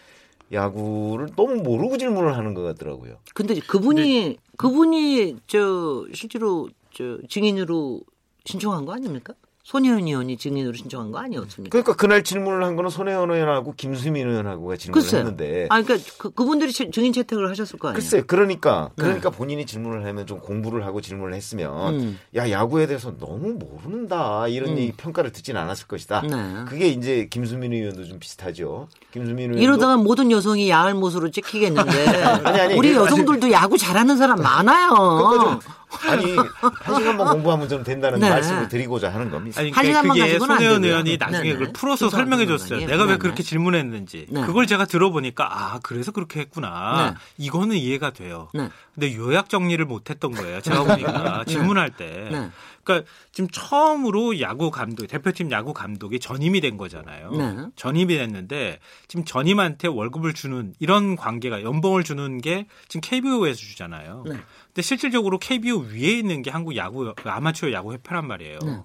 [0.52, 3.18] 야구를 너무 모르고 질문을 하는 것 같더라고요.
[3.34, 8.02] 근데 그분이 근데, 그분이 저 실제로 저 증인으로
[8.46, 9.34] 신청한 거 아닙니까?
[9.70, 11.70] 손혜원 의원이 증인으로 신청한 거 아니었습니까?
[11.70, 15.20] 그러니까 그날 질문을 한 거는 손혜원 의원하고 김수민 의원하고가 질문을 글쎄요.
[15.20, 15.68] 했는데.
[15.70, 18.00] 아, 그러니까 그, 그분들이 증인 채택을 하셨을 거 아니에요?
[18.00, 19.04] 글쎄, 그러니까 네.
[19.04, 19.38] 그러니까 네.
[19.38, 22.20] 본인이 질문을 하면 좀 공부를 하고 질문을 했으면 음.
[22.36, 24.92] 야 야구에 대해서 너무 모른다 이런 음.
[24.98, 26.22] 평가를 듣진 않았을 것이다.
[26.22, 26.66] 네.
[26.68, 28.88] 그게 이제 김수민 의원도 좀 비슷하죠.
[29.12, 32.08] 김수민 의원 이러다가 모든 여성이 야할 못으로 찍히겠는데
[32.44, 34.90] 아니, 아니, 우리 여성들도 야구 잘하는 사람 많아요.
[35.30, 35.60] 그러니까
[36.08, 38.30] 아니 한 시간만 공부하면 좀 된다는 네.
[38.30, 39.60] 말씀을 드리고자 하는 겁니다.
[39.60, 41.54] 아니, 그러니까 그게 손혜원 의원이 나중에 네, 네.
[41.54, 42.86] 그걸 풀어서 설명해 줬어요.
[42.86, 44.28] 내가 왜 그렇게 질문했는지.
[44.32, 47.16] 그걸 제가 들어보니까 아 그래서 그렇게 했구나.
[47.38, 48.50] 이거는 이해가 돼요.
[48.94, 50.62] 근데 요약 정리를 못했던 거예요.
[50.62, 52.50] 제가 보니까 질문할 때.
[52.90, 57.32] 그러니까 지금 처음으로 야구 감독 대표팀 야구 감독이 전임이 된 거잖아요.
[57.32, 57.68] 네.
[57.76, 64.24] 전임이 됐는데 지금 전임한테 월급을 주는 이런 관계가 연봉을 주는 게 지금 KBO에서 주잖아요.
[64.26, 64.38] 네.
[64.66, 68.60] 근데 실질적으로 KBO 위에 있는 게 한국 야구 아마추어 야구 협회란 말이에요.
[68.66, 68.80] 네.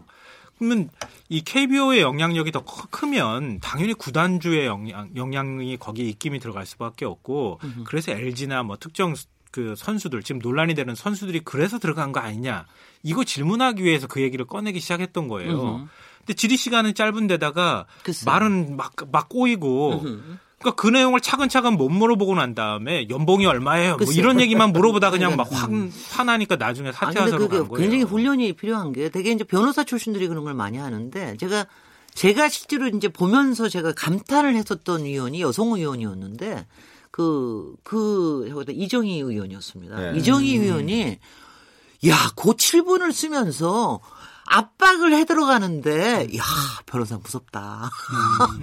[0.58, 0.90] 그러면
[1.30, 7.58] 이 KBO의 영향력이 더 크면 당연히 구단주의 영향, 영향이 거기에 입김이 들어갈 수밖에 없고.
[7.84, 9.14] 그래서 LG나 뭐 특정
[9.50, 12.66] 그 선수들 지금 논란이 되는 선수들이 그래서 들어간 거 아니냐
[13.04, 15.52] 이거 질문하기 위해서 그 얘기를 꺼내기 시작했던 거예요.
[15.52, 15.88] 으흠.
[16.18, 18.24] 근데 질의 시간은 짧은데다가 글쎄.
[18.26, 20.38] 말은 막 막 꼬이고 으흠.
[20.58, 23.98] 그러니까 그 내용을 차근차근 못 물어보고 난 다음에 연봉이 얼마예요?
[23.98, 25.70] 뭐 이런 얘기만 물어보다 그냥 막 확
[26.12, 27.80] 화나니까 나중에 사퇴하자고 간 거예요.
[27.82, 31.66] 굉장히 훈련이 필요한 게 되게 이제 변호사 출신들이 그런 걸 많이 하는데 제가
[32.14, 36.66] 제가 실제로 이제 보면서 제가 감탄을 했었던 위원이 여성 의원이었는데
[37.10, 40.12] 그, 그, 이정희 의원이었습니다.
[40.12, 40.18] 네.
[40.18, 41.18] 이정희 의원이,
[42.06, 44.00] 야, 고 7분을 쓰면서
[44.46, 46.42] 압박을 해 들어가는데 야
[46.86, 47.90] 변호사 무섭다.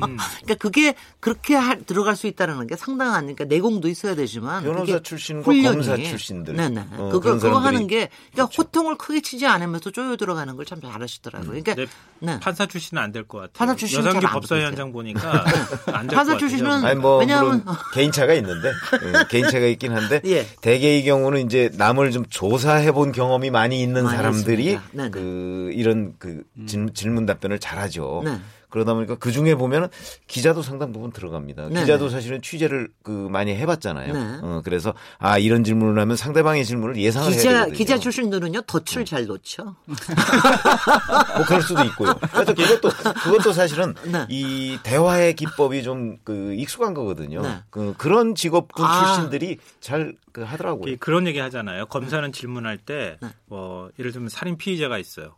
[0.04, 0.18] 음.
[0.44, 5.44] 그러니까 그게 그렇게 하, 들어갈 수 있다는 게 상당한 그러니까 내공도 있어야 되지만 변호사 출신과
[5.44, 6.56] 훈련이, 검사 출신들.
[6.56, 6.86] 네네.
[6.98, 8.62] 어, 그거 그거 하는 게 그러니까 그렇죠.
[8.62, 11.50] 호통을 크게 치지 않으면서 쪼여 들어가는 걸 참 잘하시더라고요.
[11.50, 11.88] 그러니까 네.
[12.20, 12.40] 네.
[12.40, 13.52] 판사 출신은 안 될 것 같아요.
[13.58, 15.44] 판사 출신 여성기 법사 현장 보니까
[15.88, 20.48] 안 될것 판사 출신은 아니 뭐 왜냐하면 개인차가 있는데 예, 개인차가 있긴 한데 예.
[20.62, 24.80] 대개의 경우는 이제 남을 좀 조사해 본 경험이 많이 있는 많이 사람들이
[25.12, 26.90] 그 이런 그 음.
[26.94, 28.22] 질문 답변을 잘하죠.
[28.26, 28.38] 네.
[28.70, 29.90] 그러다 보니까 그 중에 보면은
[30.28, 31.68] 기자도 상당 부분 들어갑니다.
[31.70, 34.14] 네 기자도 사실은 취재를 그 많이 해봤잖아요.
[34.14, 34.40] 네.
[34.42, 37.78] 어, 그래서 아 이런 질문을 하면 상대방의 질문을 예상을 기자, 해야 되거든요.
[37.78, 39.76] 기자 출신들은요 덫을 잘 놓죠.
[41.36, 42.14] 뭐 그럴 수도 있고요.
[42.32, 42.90] 그래서 그것도
[43.24, 44.26] 그것도 사실은 네.
[44.30, 47.42] 이 대화의 기법이 좀 그 익숙한 거거든요.
[47.42, 47.58] 네.
[47.70, 49.06] 그 그런 직업군 아.
[49.16, 50.96] 출신들이 잘 그 하더라고요.
[51.00, 51.86] 그런 얘기 하잖아요.
[51.88, 53.30] 검사는 질문할 때, 네.
[53.48, 55.36] 뭐, 예를 들면 살인 피의자가 있어요.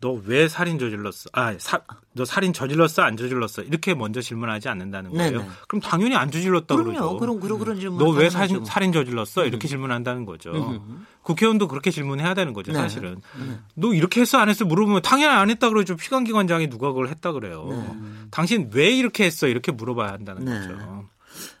[0.00, 1.30] 너 왜 살인 저질렀어?
[1.32, 1.80] 아, 사,
[2.12, 3.02] 너 살인 저질렀어?
[3.02, 3.62] 안 저질렀어?
[3.62, 5.30] 이렇게 먼저 질문하지 않는다는 거예요.
[5.38, 5.48] 네네.
[5.66, 6.92] 그럼 당연히 안 저질렀다 그럼요.
[6.92, 7.16] 그러죠.
[7.18, 7.98] 그럼 그런 그런 질문.
[7.98, 9.44] 너 왜 살인, 살인 저질렀어?
[9.46, 9.68] 이렇게 음.
[9.68, 10.52] 질문한다는 거죠.
[10.52, 11.04] 음.
[11.22, 12.78] 국회의원도 그렇게 질문해야 되는 거죠, 네.
[12.78, 13.20] 사실은.
[13.38, 13.58] 네.
[13.74, 14.38] 너 이렇게 했어?
[14.38, 14.64] 안 했어?
[14.64, 15.96] 물어보면 당연히 안 했다 그러죠.
[15.96, 17.66] 피감기관장이 누가 그걸 했다 그래요.
[17.68, 18.28] 네.
[18.30, 19.48] 당신 왜 이렇게 했어?
[19.48, 20.60] 이렇게 물어봐야 한다는 네.
[20.60, 21.08] 거죠.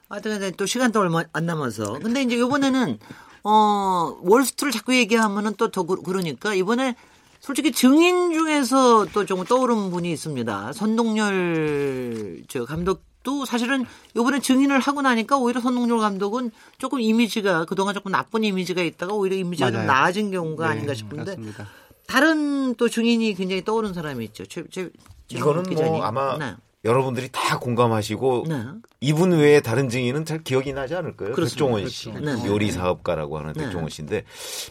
[0.08, 1.98] 하여튼 또 시간도 얼마 안 남아서.
[1.98, 2.98] 근데 이제 이번에는
[3.44, 6.94] 어 월스트를 자꾸 얘기하면은 또 더 그러니까 이번에
[7.40, 10.72] 솔직히 증인 중에서 또 좀 떠오른 분이 있습니다.
[10.72, 13.84] 선동열 저 감독도 사실은
[14.14, 19.36] 이번에 증인을 하고 나니까 오히려 선동열 감독은 조금 이미지가 그동안 조금 나쁜 이미지가 있다가 오히려
[19.36, 19.80] 이미지가 맞아요.
[19.82, 21.66] 좀 나아진 경우가 네, 아닌가 싶은데 그렇습니다.
[22.06, 24.46] 다른 또 증인이 굉장히 떠오른 사람이 있죠.
[24.46, 24.88] 최, 최,
[25.28, 26.54] 이거는 뭐 아마 네.
[26.84, 28.64] 여러분들이 다 공감하시고 네.
[29.00, 31.34] 이분 외에 다른 증인은 잘 기억이 나지 않을 거예요.
[31.34, 31.64] 그렇습니다.
[31.64, 32.42] 백종원 씨 그렇죠.
[32.42, 32.48] 네.
[32.48, 33.64] 요리 사업가라고 하는 네.
[33.64, 34.24] 백종원 씨인데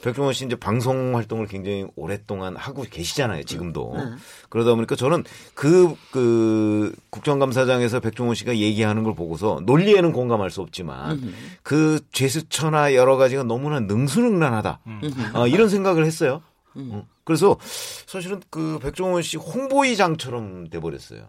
[0.04, 3.44] 백종원 씨 이제 방송 활동을 굉장히 오랫동안 하고 계시잖아요.
[3.44, 4.04] 지금도 네.
[4.50, 11.12] 그러다 보니까 저는 그, 그 국정감사장에서 백종원 씨가 얘기하는 걸 보고서 논리에는 공감할 수 없지만
[11.12, 11.34] 음흠.
[11.64, 14.80] 그 제스처나 여러 가지가 너무나 능수능란하다
[15.34, 16.42] 어, 이런 생각을 했어요.
[16.78, 16.90] 음.
[16.94, 17.08] 어.
[17.26, 17.58] 그래서
[18.06, 21.28] 사실은 그 백종원 씨 홍보의장처럼 돼버렸어요.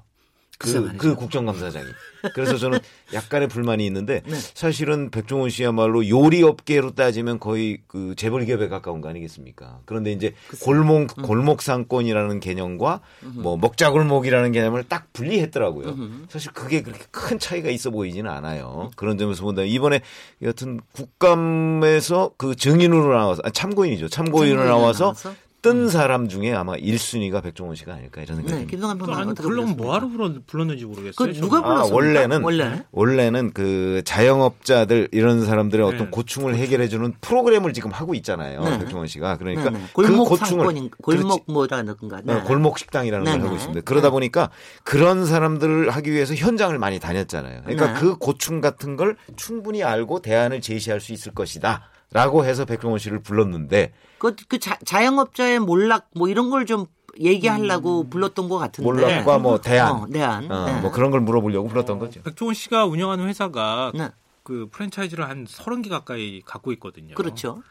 [0.58, 1.86] 그, 그 국정감사장이.
[2.34, 2.80] 그래서 저는
[3.14, 4.34] 약간의 불만이 있는데 네.
[4.54, 9.80] 사실은 백종원 씨야말로 요리 업계로 따지면 거의 그 재벌 기업에 가까운 거 아니겠습니까?
[9.84, 10.64] 그런데 이제 글쎄.
[10.64, 11.22] 골목 음.
[11.22, 13.38] 골목 상권이라는 개념과 음흠.
[13.40, 15.90] 뭐 먹자 골목이라는 개념을 딱 분리했더라고요.
[15.90, 16.26] 음흠.
[16.28, 18.90] 사실 그게 그렇게 큰 차이가 있어 보이지는 않아요.
[18.96, 20.00] 그런 점에서 본다면 이번에
[20.42, 24.08] 여튼 국감에서 그 증인으로 나와서 아, 참고인이죠.
[24.08, 25.88] 참고인으로 나와서, 나와서 뜬 음.
[25.88, 30.08] 사람 중에 아마 1순위가 백종원 씨가 아닐까 이런 생각이 네, 김동완 평론가 그럼 뭐하러
[30.46, 31.14] 불렀는지 모르겠어요.
[31.16, 31.90] 그 누가 불렀어?
[31.90, 32.84] 아, 원래는 원래?
[32.92, 35.94] 원래는 그 자영업자들 이런 사람들의 네.
[35.94, 38.62] 어떤 고충을 해결해 주는 프로그램을 지금 하고 있잖아요.
[38.62, 38.78] 네.
[38.78, 39.84] 백종원 씨가 그러니까 네, 네.
[39.92, 42.40] 그 고충을 골목 뭐라든가 네.
[42.42, 43.80] 골목 식당이라는 걸 하고 있습니다.
[43.80, 44.50] 그러다 보니까
[44.84, 47.62] 그런 사람들을 하기 위해서 현장을 많이 다녔잖아요.
[47.64, 51.82] 그러니까 그 고충 같은 걸 충분히 알고 대안을 제시할 수 있을 것이다.
[52.12, 56.86] 라고 해서 백종원 씨를 불렀는데 그, 그 자, 자영업자의 몰락 뭐 이런 걸좀
[57.20, 58.10] 얘기하려고 음.
[58.10, 58.88] 불렀던 것 같은데.
[58.88, 59.92] 몰락과 뭐 대안.
[59.92, 60.50] 어, 대안.
[60.50, 60.80] 어, 네.
[60.80, 62.22] 뭐 그런 걸 물어보려고 불렀던 거죠.
[62.22, 64.10] 백종원 씨가 운영하는 회사가 네.
[64.42, 67.14] 그 프랜차이즈를 한 30개 가까이 갖고 있거든요.
[67.14, 67.62] 그렇죠.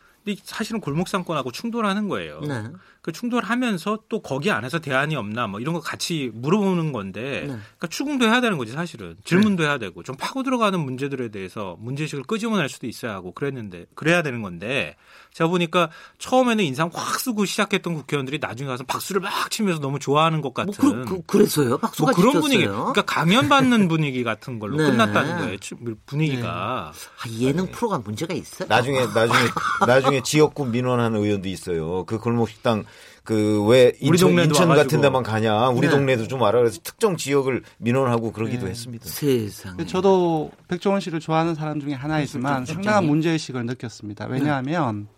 [0.44, 2.42] 사실은 골목상권하고 충돌하는 거예요.
[2.42, 2.64] 네.
[3.02, 7.48] 그 충돌하면서 또 거기 안에서 대안이 없나 뭐 이런 거 같이 물어보는 건데 네.
[7.48, 9.70] 그러니까 추궁도 해야 되는 거지 사실은 질문도 네.
[9.70, 14.42] 해야 되고 좀 파고 들어가는 문제들에 대해서 문제식을 끄집어낼 수도 있어야 하고 그랬는데 그래야 되는
[14.42, 14.98] 건데
[15.34, 20.42] 제가 보니까 처음에는 인상 확 쓰고 시작했던 국회의원들이 나중에 가서 박수를 막 치면서 너무 좋아하는
[20.42, 20.74] 것 같은
[21.06, 22.42] 뭐 그, 그, 래서요 박수가 뭐 그런 쳤어요.
[22.42, 24.90] 분위기 그러니까 강연 받는 분위기 같은 걸로 네.
[24.90, 25.58] 끝났다는 거예요
[26.06, 27.30] 분위기가 네.
[27.38, 29.50] 아, 예능 프로가 문제가 있어요 나중에 나중에
[29.86, 32.84] 나중에 지역구 민원하는 의원도 있어요 그 골목 식당
[33.28, 35.90] 그왜 인천, 인천 같은 데만 가냐 우리 네.
[35.90, 38.72] 동네도 좀 알아 그래서 특정 지역을 민원하고 그러기도 네.
[38.72, 39.06] 했습니다.
[39.06, 39.86] 세상.
[39.86, 44.28] 저도 백종원 씨를 좋아하는 사람 중에 하나이지만 상당한 문제의식을 느꼈습니다.
[44.28, 45.10] 왜냐하면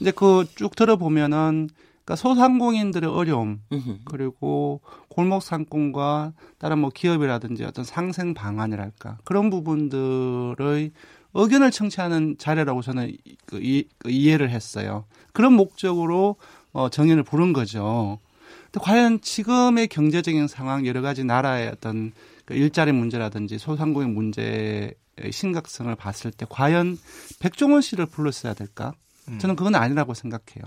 [0.00, 1.68] 이제 그 쭉 들어보면은
[2.04, 3.60] 그러니까 소상공인들의 어려움
[4.04, 10.92] 그리고 골목 상권과 다른 뭐 기업이라든지 어떤 상생 방안이랄까 그런 부분들의
[11.34, 13.16] 의견을 청취하는 자료라고 저는
[13.46, 15.04] 그 이, 그 이해를 했어요.
[15.32, 16.36] 그런 목적으로
[16.72, 18.18] 어, 정인을 부른 거죠.
[18.66, 22.12] 근데 과연 지금의 경제적인 상황 여러 가지 나라의 어떤
[22.44, 24.94] 그 일자리 문제라든지 소상공인 문제의
[25.30, 26.96] 심각성을 봤을 때 과연
[27.40, 28.92] 백종원 씨를 불렀어야 될까?
[29.28, 29.38] 음.
[29.38, 30.64] 저는 그건 아니라고 생각해요.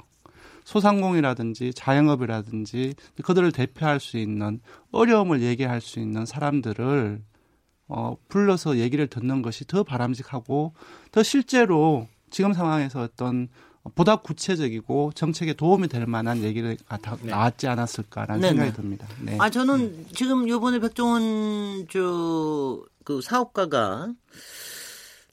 [0.66, 2.94] 소상공이라든지 자영업이라든지
[3.24, 4.60] 그들을 대표할 수 있는
[4.92, 7.24] 어려움을 얘기할 수 있는 사람들을
[7.88, 10.74] 어, 불러서 얘기를 듣는 것이 더 바람직하고
[11.12, 13.50] 더 실제로 지금 상황에서 어떤
[13.96, 17.30] 보다 구체적이고 정책에 도움이 될 만한 얘기를 네.
[17.30, 18.54] 나왔지 않았을까라는 네네.
[18.54, 19.08] 생각이 듭니다.
[19.22, 19.38] 네.
[19.40, 24.14] 아 저는 지금 요번에 백종원 저그 사업가가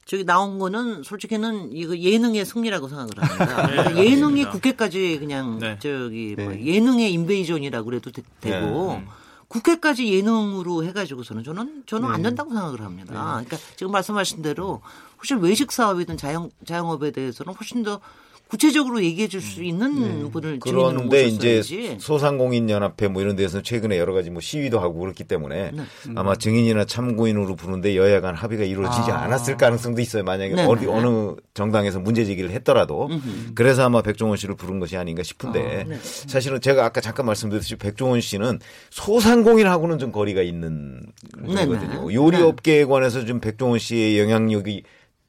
[0.07, 3.67] 저기 나온 거는 솔직히는 이거 예능의 승리라고 생각을 합니다.
[3.93, 4.51] 네, 예능이 맞습니다.
[4.53, 5.79] 국회까지 그냥 네.
[5.81, 6.65] 저기 뭐 네.
[6.65, 8.61] 예능의 인베이전이라고 그래도 되, 고 네.
[8.61, 9.09] 음.
[9.49, 12.29] 국회까지 예능으로 해가지고서는 저는 저는 안 네.
[12.29, 13.13] 된다고 생각을 합니다.
[13.13, 14.81] 그러니까 지금 말씀하신 대로
[15.19, 18.01] 훨씬 외식 사업이든 자영 자영업에 대해서는 훨씬 더
[18.49, 20.31] 구체적으로 얘기해 줄 수 있는 네.
[20.31, 21.63] 분을 그런데 이제
[21.99, 25.83] 소상공인 연합회 뭐 이런 데서 최근에 여러 가지 뭐 시위도 하고 그렇기 때문에 네.
[26.15, 29.23] 아마 증인이나 참고인으로 부르는데 여야 간 합의가 이루어지지 아.
[29.23, 30.23] 않았을 가능성도 있어요.
[30.25, 30.65] 만약에 네.
[30.65, 33.55] 어디 어느 정당에서 문제 제기를 했더라도 음흠.
[33.55, 35.99] 그래서 아마 백종원 씨를 부른 것이 아닌가 싶은데 아, 네.
[36.03, 41.01] 사실은 제가 아까 잠깐 말씀드렸듯이 백종원 씨는 소상공인하고는 좀 거리가 있는
[41.47, 42.13] 거거든요.
[42.13, 44.83] 요리업계에 관해서 좀 백종원 씨의 영향력이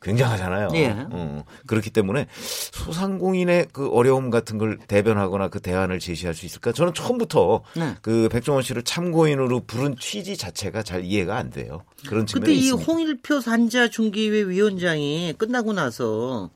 [0.08, 0.70] 굉장하잖아요.
[0.76, 0.96] 예.
[1.12, 2.28] 어, 그렇기 때문에
[2.72, 6.72] 소상공인의 그 어려움 같은 걸 대변하거나 그 대안을 제시할 수 있을까?
[6.72, 7.96] 저는 처음부터 네.
[8.02, 11.84] 그 백종원 씨를 참고인으로 부른 취지 자체가 잘 이해가 안 돼요.
[12.08, 12.76] 그런 측면이 있습니다.
[12.76, 16.52] 근데 이 홍일표 산자 중기회 위원장이 끝나고 나서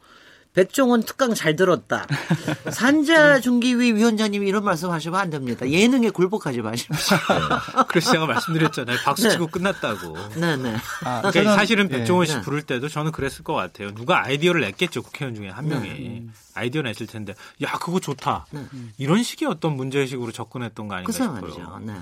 [0.54, 2.06] 백종원 특강 잘 들었다.
[2.70, 5.70] 산자중기위 위원장님이 이런 말씀 하시면 안 됩니다.
[5.70, 7.18] 예능에 굴복하지 마십시오.
[7.18, 7.84] 네.
[7.88, 8.98] 그래서 제가 말씀드렸잖아요.
[9.06, 9.52] 박수 치고 네.
[9.52, 10.18] 끝났다고.
[10.36, 10.72] 네네.
[10.72, 10.78] 네.
[11.06, 11.98] 아, 그러니까 저는, 사실은 예.
[11.98, 12.42] 백종원 씨 네.
[12.42, 13.94] 부를 때도 저는 그랬을 것 같아요.
[13.94, 15.04] 누가 아이디어를 냈겠죠.
[15.04, 15.88] 국회의원 중에 한 명이.
[15.88, 16.26] 네.
[16.54, 17.34] 아이디어 냈을 텐데
[17.64, 18.46] 야 그거 좋다.
[18.52, 18.66] 네.
[18.98, 21.32] 이런 식의 어떤 문제의식으로 접근했던 거 아닌가 싶어요.
[21.32, 21.80] 말이죠.
[21.84, 21.94] 네.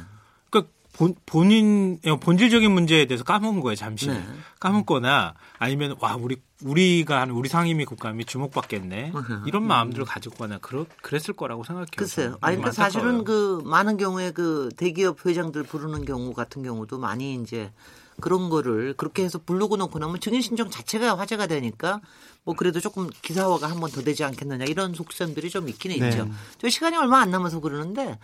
[0.49, 4.25] 그러니까 본, 본인 본질적인 문제에 대해서 까먹은 거예요 잠시 네.
[4.59, 9.13] 까먹거나 아니면 와 우리 우리가 한 우리 상임위 국감이 주목받겠네
[9.47, 11.87] 이런 마음들을 가지고거나 그러, 그랬을 거라고 생각해요.
[11.95, 12.37] 글쎄요.
[12.41, 17.71] 아니 그러니까 사실은 그 많은 경우에 그 대기업 회장들 부르는 경우 같은 경우도 많이 이제
[18.19, 22.01] 그런 거를 그렇게 해서 부르고 놓고 나면 증인 신청 자체가 화제가 되니까
[22.43, 26.09] 뭐 그래도 조금 기사화가 한 번 더 되지 않겠느냐 이런 속셈들이 좀 있긴 네.
[26.09, 26.29] 있죠.
[26.57, 28.19] 저 시간이 얼마 안 남아서 그러는데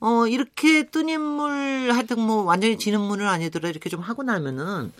[0.00, 4.92] 어, 이렇게 뜬 인물 하여튼 뭐 완전히 지는 문을 아니더라도 이렇게 좀 하고 나면은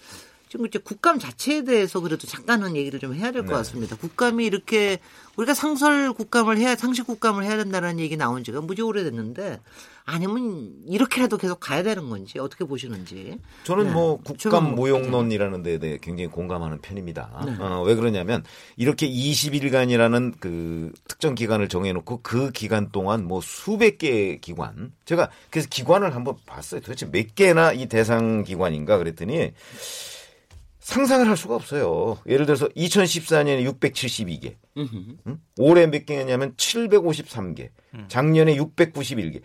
[0.48, 3.52] 지금 이제 국감 자체에 대해서 그래도 잠깐은 얘기를 좀 해야 될것 네.
[3.52, 3.96] 같습니다.
[3.96, 4.98] 국감이 이렇게
[5.36, 9.60] 우리가 상설 국감을 해야 상식 국감을 해야 된다는 얘기 나온 지가 무지 오래됐는데
[10.04, 13.38] 아니면 이렇게라도 계속 가야 되는 건지 어떻게 보시는지.
[13.64, 13.90] 저는 네.
[13.92, 17.42] 뭐 국감 모욕론이라는 데에 대해 굉장히 공감하는 편입니다.
[17.44, 17.56] 네.
[17.60, 18.42] 어, 왜 그러냐면
[18.78, 25.68] 이렇게 20일간이라는 그 특정 기간을 정해놓고 그 기간 동안 뭐 수백 개의 기관 제가 그래서
[25.70, 26.80] 기관을 한번 봤어요.
[26.80, 29.52] 도대체 몇 개나 이 대상 기관인가 그랬더니
[30.88, 32.16] 상상을 할 수가 없어요.
[32.26, 35.38] 예를 들어서 2014년에 672개, 응?
[35.58, 38.06] 올해 몇 개냐면 753개, 음.
[38.08, 39.42] 작년에 691개.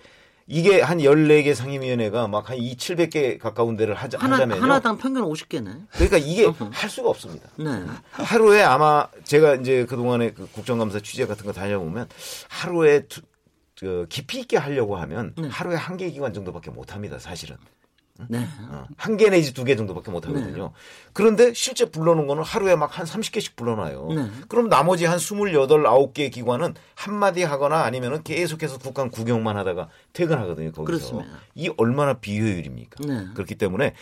[0.47, 4.61] 이게 한 14개 상임위원회가 막 한 2, 700개 가까운 데를 하자, 하나, 하자면요.
[4.61, 5.87] 하나당 평균 50개네.
[5.91, 7.49] 그러니까 이게 할 수가 없습니다.
[7.57, 7.65] 네.
[8.11, 12.07] 하루에 아마 제가 이제 그동안에 그 국정감사 취재 같은 거 다녀보면
[12.47, 13.21] 하루에 두,
[13.77, 15.49] 그 깊이 있게 하려고 하면 네.
[15.49, 17.57] 하루에 한 개 기관 정도밖에 못 합니다, 사실은.
[18.29, 18.45] 네.
[18.69, 20.63] 어, 한개 내지 두 개 정도밖에 못 하거든요.
[20.67, 20.73] 네.
[21.13, 24.07] 그런데 실제 불러놓은 거는 하루에 막 한 30개씩 불러놔요.
[24.13, 24.29] 네.
[24.47, 30.71] 그럼 나머지 한 28, 9개 기관은 한마디 하거나 아니면은 계속해서 국감 구경만 하다가 퇴근하거든요.
[30.71, 30.85] 거기서.
[30.85, 31.39] 그렇습니다.
[31.55, 33.05] 이 얼마나 비효율입니까?
[33.07, 33.27] 네.
[33.33, 33.93] 그렇기 때문에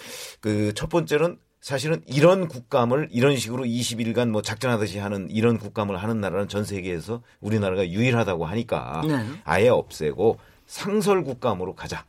[0.42, 6.20] 그 첫 번째는 사실은 이런 국감을 이런 식으로 20일간 뭐 작전하듯이 하는 이런 국감을 하는
[6.20, 9.24] 나라는 전 세계에서 우리나라가 유일하다고 하니까 네.
[9.44, 12.04] 아예 없애고 상설 국감으로 가자.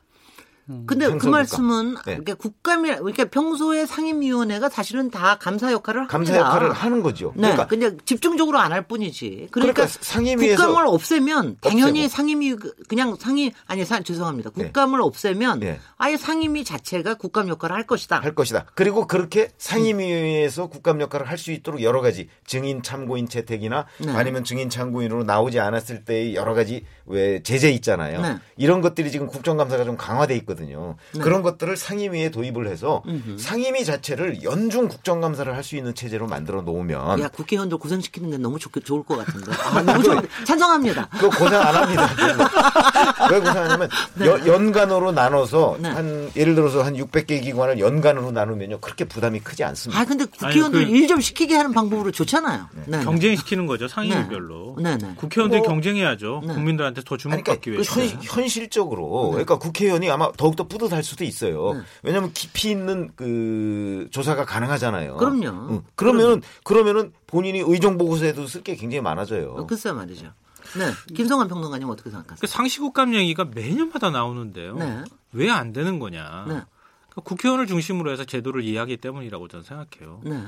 [0.68, 0.84] 음.
[0.86, 2.00] 근데 그 말씀은 네.
[2.16, 6.48] 그러니까 국감이 그러니까 평소에 상임위원회가 사실은 다 감사 역할을 감사 합니다.
[6.48, 7.32] 역할을 하는 거죠.
[7.34, 7.42] 네.
[7.52, 9.48] 그러니까 근데 집중적으로 안 할 뿐이지.
[9.50, 12.16] 그러니까, 그러니까 상임위에서 국감을 없애면 당연히 없애고.
[12.16, 12.56] 상임위
[12.88, 14.50] 그냥 상임 아니 사, 죄송합니다.
[14.54, 14.64] 네.
[14.64, 15.04] 국감을 네.
[15.04, 15.80] 없애면 네.
[15.98, 18.20] 아예 상임위 자체가 국감 역할을 할 것이다.
[18.20, 18.64] 할 것이다.
[18.74, 20.70] 그리고 그렇게 상임위에서 음.
[20.70, 24.12] 국감 역할을 할 수 있도록 여러 가지 증인 참고인 채택이나 네.
[24.12, 28.20] 아니면 증인 참고인으로 나오지 않았을 때의 여러 가지 왜 제재 있잖아요.
[28.22, 28.36] 네.
[28.56, 30.96] 이런 것들이 지금 국정감사가 좀 강화돼 있 거든요.
[31.12, 31.20] 네.
[31.20, 33.38] 그런 것들을 상임위에 도입을 해서 음흠.
[33.38, 38.59] 상임위 자체를 연중 국정감사를 할 수 있는 체제로 만들어 놓으면 야 국회의원들 고생시키는 게 너무
[38.59, 41.09] 좋, 좋을 것 같은데 아, 너무 좋, 찬성합니다.
[41.20, 42.11] 그 고생 안 합니다.
[43.30, 44.26] 왜 고생하냐면 네.
[44.26, 45.88] 연간으로 나눠서 네.
[45.88, 50.00] 한 예를 들어서 한 600개 기관을 연간으로 나누면요 그렇게 부담이 크지 않습니다.
[50.00, 52.68] 아 근데 국회의원들 그, 일좀 시키게 하는 방법으로 좋잖아요.
[52.74, 52.98] 네.
[52.98, 53.05] 네.
[53.05, 54.78] 경쟁시키는 거죠 상임위별로.
[54.82, 54.98] 네.
[55.14, 56.40] 국회의원들이 뭐, 경쟁해야죠.
[56.40, 58.22] 국민들한테 국민들한테 더 주목받기 그러니까 그 위해서.
[58.22, 59.44] 현, 실적으로 네.
[59.44, 61.74] 그러니까 국회의원이 아마 더욱더 뿌듯할 수도 있어요.
[61.74, 61.80] 네.
[62.03, 65.16] 왜냐하면 깊이 있는 그 조사가 가능하잖아요.
[65.16, 65.68] 그럼요.
[65.70, 65.82] 응.
[65.95, 69.53] 그러면은 그러면은 본인이 의정 보고서에도 쓸 게 굉장히 많아져요.
[69.53, 70.32] 어, 글쎄 말이죠.
[70.76, 71.14] 네.
[71.14, 72.38] 김성환 평론가님 어떻게 생각하세요?
[72.40, 74.74] 그 상시국감 얘기가 매년마다 나오는데요.
[74.74, 75.05] 네.
[75.32, 76.22] 왜안 되는 거냐?
[76.49, 76.55] 네.
[76.55, 80.22] 그러니까 국회의원을 중심으로 해서 제도를 이해하기 때문이라고 저는 생각해요.
[80.24, 80.45] 네.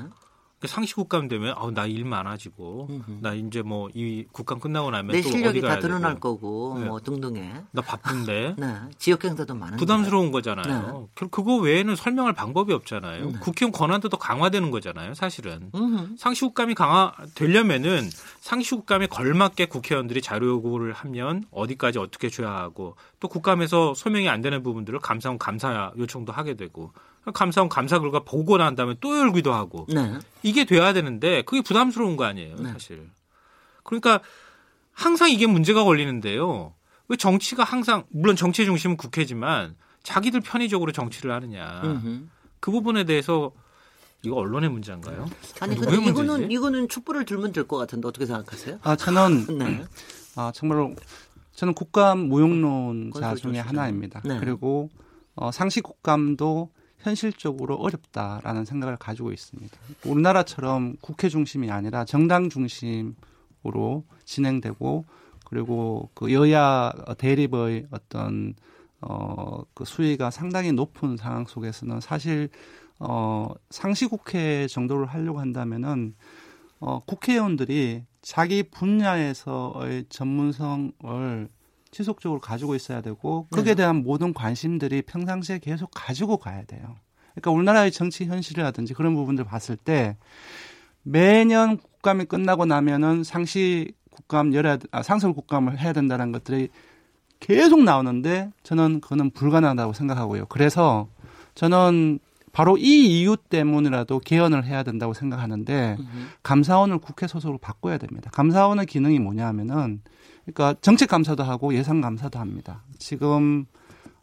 [0.65, 3.17] 그 상시 국감 되면 아우 나 일 많아지고 음흠.
[3.21, 6.37] 나 이제 뭐 이 국감 끝나고 나면 내또 실력이 다 드러날 되고.
[6.37, 6.85] 거고 네.
[6.85, 7.53] 뭐 등등해.
[7.71, 8.55] 나 바쁜데.
[8.59, 8.75] 네.
[8.97, 11.07] 지역 행사도 많은 부담스러운 거잖아요.
[11.19, 11.27] 네.
[11.31, 13.25] 그거 외에는 설명할 방법이 없잖아요.
[13.31, 13.39] 네.
[13.39, 15.13] 국회의원 권한도 더 강화되는 거잖아요.
[15.13, 16.15] 사실은 음흠.
[16.17, 18.09] 상시 국감이 강화되려면은
[18.41, 24.41] 상시 국감에 걸맞게 국회의원들이 자료 요구를 하면 어디까지 어떻게 줘야 하고 또 국감에서 소명이 안
[24.41, 26.91] 되는 부분들을 감사원 감사 요청도 하게 되고
[27.33, 30.19] 감사원 감사 결과 보고 난 다음에 또 열기도 하고 네.
[30.43, 32.71] 이게 돼야 되는데 그게 부담스러운 거 아니에요, 네.
[32.71, 33.09] 사실.
[33.83, 34.19] 그러니까
[34.93, 36.73] 항상 이게 문제가 걸리는데요.
[37.07, 41.81] 왜 정치가 항상 물론 정치의 중심은 국회지만 자기들 편의적으로 정치를 하느냐.
[41.83, 42.27] 음흠.
[42.59, 43.51] 그 부분에 대해서
[44.23, 45.27] 이거 언론의 문제인가요?
[45.59, 48.79] 아니 근데 이거는 이거는 촛불을 들면 될 것 같은데 어떻게 생각하세요?
[48.81, 49.85] 아 저는 네.
[50.35, 50.95] 아 정말로
[51.53, 54.21] 저는 국감 무용론자 중에 하나입니다.
[54.25, 54.39] 네.
[54.39, 54.89] 그리고
[55.35, 56.71] 어, 상시 국감도
[57.05, 59.77] 현실적으로 어렵다라는 생각을 가지고 있습니다.
[60.05, 65.05] 우리나라처럼 국회 중심이 아니라 정당 중심으로 진행되고
[65.45, 68.55] 그리고 그 여야 대립의 어떤
[69.01, 72.49] 어, 그 수위가 상당히 높은 상황 속에서는 사실
[72.97, 76.15] 어, 상시 국회 정도를 하려고 한다면은
[76.79, 81.49] 어, 국회의원들이 자기 분야에서의 전문성을
[81.95, 83.75] 지속적으로 가지고 있어야 되고 거기에 네.
[83.75, 86.97] 대한 모든 관심들이 평상시에 계속 가지고 가야 돼요.
[87.31, 90.17] 그러니까 우리나라의 정치 현실이라든지 그런 부분들 봤을 때
[91.03, 96.67] 매년 국감이 끝나고 나면은 상시 국감 열어야 아, 상설 국감을 해야 된다는 것들이
[97.39, 100.47] 계속 나오는데 저는 그거는 불가능하다고 생각하고요.
[100.47, 101.07] 그래서
[101.53, 102.19] 저는
[102.51, 105.97] 바로 이 이유 때문이라도 개헌을 해야 된다고 생각하는데
[106.43, 108.29] 감사원을 국회 소속으로 바꿔야 됩니다.
[108.33, 110.01] 감사원의 기능이 뭐냐 하면은
[110.45, 112.83] 그러니까 정책 감사도 하고 예산 감사도 합니다.
[112.99, 113.65] 지금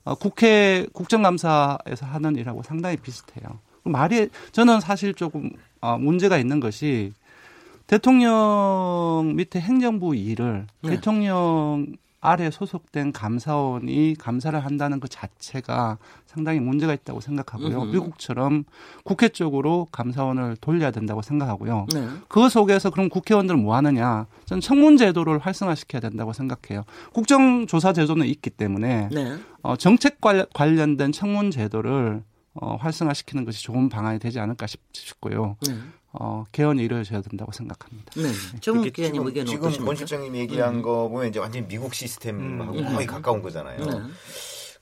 [0.05, 3.59] 어, 국회 국정감사에서 하는 일하고 상당히 비슷해요.
[3.85, 5.51] 말이 저는 사실 조금
[5.81, 7.13] 어, 문제가 있는 것이
[7.87, 10.91] 대통령 밑에 행정부 일을 네.
[10.91, 11.87] 대통령
[12.25, 17.83] 아래 소속된 감사원이 감사를 한다는 것 자체가 상당히 문제가 있다고 생각하고요.
[17.83, 17.93] 음흠.
[17.93, 18.63] 미국처럼
[19.03, 21.89] 국회 쪽으로 감사원을 돌려야 된다고 생각하고요.
[21.93, 22.09] 네.
[22.29, 24.27] 그 속에서 그럼 국회의원들은 뭐 하느냐?
[24.45, 26.85] 저는 청문 제도를 활성화시켜야 된다고 생각해요.
[27.13, 29.37] 국정조사 제도는 있기 때문에 네.
[29.63, 32.23] 어, 정책 관련된 청문 제도를
[32.55, 35.57] 어, 활성화시키는 것이 좋은 방안이 되지 않을까 싶고요.
[35.67, 35.75] 네.
[36.13, 38.13] 어, 개헌이 이루어져야 된다고 생각합니다.
[38.17, 38.61] 네.
[38.61, 40.83] 정 기자님 의견 지금 권 실장님 얘기한 음.
[40.83, 42.95] 거 보면 이제 완전히 미국 시스템하고 음.
[42.95, 43.79] 거의 가까운 거잖아요.
[43.79, 44.01] 네.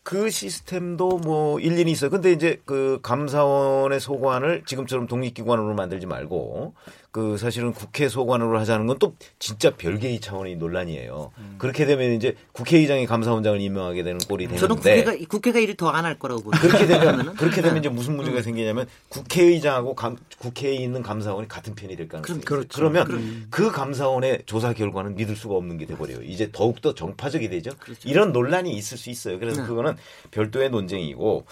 [0.03, 2.11] 그 시스템도 뭐 일리는 있어요.
[2.11, 6.74] 근데 이제 그 감사원의 소관을 지금처럼 독립기관으로 만들지 말고
[7.12, 11.32] 그 사실은 국회 소관으로 하자는 건 또 진짜 별개의 차원의 논란이에요.
[11.38, 11.54] 음.
[11.58, 16.04] 그렇게 되면 이제 국회의장이 감사원장을 임명하게 되는 꼴이 되는데 저는 국회가 국회가 일을 더 안
[16.04, 18.42] 할 거라고 보요 그렇게 되면 그렇게 되면 이제 무슨 문제가 음.
[18.42, 22.68] 생기냐면 국회의장하고 감, 국회에 있는 감사원이 같은 편이 될 가능성이 그렇죠.
[22.74, 23.46] 그러면 그럼.
[23.50, 26.20] 그 감사원의 조사 결과는 믿을 수가 없는 게 돼 버려요.
[26.22, 27.70] 이제 더욱 더 정파적이 되죠.
[27.78, 28.08] 그렇죠.
[28.08, 29.38] 이런 논란이 있을 수 있어요.
[29.38, 29.66] 그래서 네.
[29.68, 29.94] 그거는
[30.30, 31.46] 별도의 논쟁이고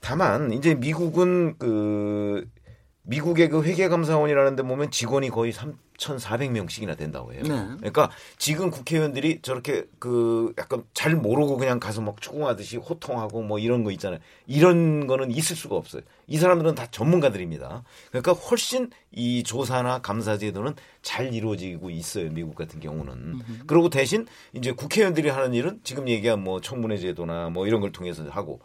[0.00, 2.46] 다만 이제 미국은 그
[3.04, 5.52] 미국의 그 회계감사원이라는 데 보면 직원이 거의
[5.98, 7.42] 3,400명씩이나 된다고 해요.
[7.42, 7.48] 네.
[7.78, 13.84] 그러니까 지금 국회의원들이 저렇게 그 약간 잘 모르고 그냥 가서 막 추궁하듯이 호통하고 뭐 이런
[13.84, 14.20] 거 있잖아요.
[14.46, 16.02] 이런 거는 있을 수가 없어요.
[16.26, 17.82] 이 사람들은 다 전문가들입니다.
[18.10, 22.30] 그러니까 훨씬 이 조사나 감사 제도는 잘 이루어지고 있어요.
[22.30, 23.12] 미국 같은 경우는.
[23.12, 23.42] 음흠.
[23.66, 28.24] 그리고 대신 이제 국회의원들이 하는 일은 지금 얘기한 뭐 청문회 제도나 뭐 이런 걸 통해서
[28.30, 28.60] 하고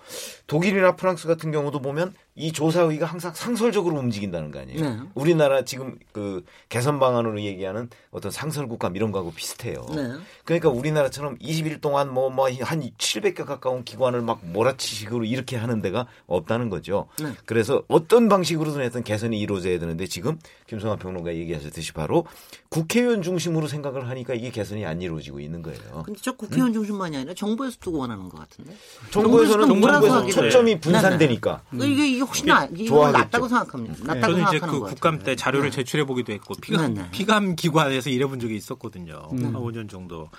[0.45, 4.79] 독일이나 프랑스 같은 경우도 보면 이 조사위가 항상 상설적으로 움직인다는 거 아니에요.
[4.81, 4.99] 네.
[5.15, 9.85] 우리나라 지금 그 개선 방안 으로 얘기하는 어떤 상설국감 이런 거하고 비슷해요.
[9.95, 10.13] 네.
[10.43, 16.69] 그러니까 우리나라처럼 20일 동안 뭐 뭐한 700개 가까운 기관을 막 몰아치식으로 이렇게 하는 데가 없다는
[16.69, 17.07] 거죠.
[17.21, 17.31] 네.
[17.45, 20.37] 그래서 어떤 방식으로든 했던 개선이 이루어져야 되는데 지금
[20.67, 22.25] 김성환 평론가 얘기하셨듯이 바로
[22.69, 26.03] 국회의원 중심으로 생각을 하니까 이게 개선이 안 이루어지고 있는 거예요.
[26.05, 26.73] 근데 저 국회의원 음?
[26.73, 28.75] 중심만이 아니라 정부에서도 원하는 것 같은데.
[29.11, 31.61] 정부에서는 정부에서 초점이 분산되니까.
[31.73, 31.81] 음.
[31.81, 33.95] 이게, 이게 훨씬 나, 이거 낫다고 생각합니다.
[33.95, 34.03] 네.
[34.03, 35.75] 낫다고 저는 이제 그 국감 때 자료를 네.
[35.75, 37.06] 제출해 보기도 했고 피감, 네, 네.
[37.11, 39.29] 피감 기관에서 일해본 적이 있었거든요.
[39.33, 39.45] 음.
[39.45, 40.29] 한 5년 정도.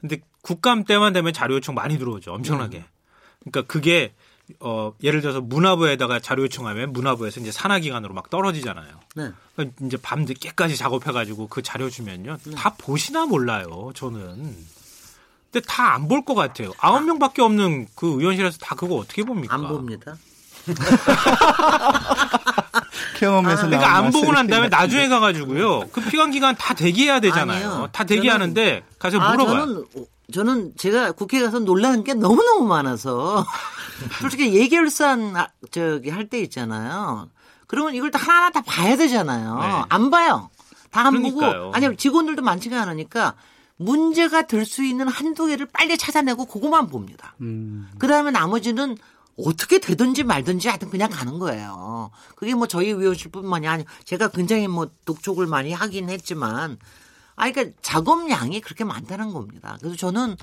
[0.00, 2.32] 근데 국감 때만 되면 자료 요청 많이 들어오죠.
[2.32, 2.78] 엄청나게.
[2.78, 2.84] 음.
[3.50, 4.14] 그러니까 그게
[4.60, 8.88] 어, 예를 들어서 문화부에다가 자료 요청하면 문화부에서 이제 산하기관으로 막 떨어지잖아요.
[9.16, 9.30] 네.
[9.54, 12.38] 그러니까 이제 밤 늦게까지 작업해가지고 그 자료 주면요.
[12.44, 12.54] 네.
[12.54, 14.56] 다 보시나 몰라요, 저는.
[15.52, 16.72] 근데 다 안 볼 것 같아요.
[16.78, 19.54] 아홉 명 밖에 없는 그 의원실에서 다 그거 어떻게 봅니까?
[19.54, 20.16] 안 봅니다.
[23.16, 25.88] 경험에서 아, 그러니까 안 보고 난 다음에 나중에 가가지고요.
[25.92, 27.70] 그 피감 기간 다 대기해야 되잖아요.
[27.70, 27.88] 아니요.
[27.92, 29.58] 다 대기하는데 가서 아, 물어봐요.
[29.58, 29.84] 저는,
[30.32, 33.44] 저는 제가 국회 가서 놀라는 게 너무 너무 많아서
[34.20, 35.34] 솔직히 예결산
[35.70, 37.28] 저기 할 때 있잖아요.
[37.66, 39.58] 그러면 이걸 다 하나하나 다 봐야 되잖아요.
[39.60, 39.82] 네.
[39.88, 40.50] 안 봐요.
[40.90, 43.34] 다 안 보고 아니 직원들도 많지가 않으니까
[43.76, 47.34] 문제가 될 수 있는 한두 개를 빨리 찾아내고 그것만 봅니다.
[47.40, 47.88] 음.
[47.98, 48.96] 그다음에 나머지는
[49.38, 52.10] 어떻게 되든지 말든지 하여튼 그냥 가는 거예요.
[52.34, 56.78] 그게 뭐 저희 위원실 뿐만이 아니고 제가 굉장히 뭐 독촉을 많이 하긴 했지만
[57.36, 59.78] 아 그러니까 작업량이 그렇게 많다는 겁니다.
[59.80, 60.36] 그래서 저는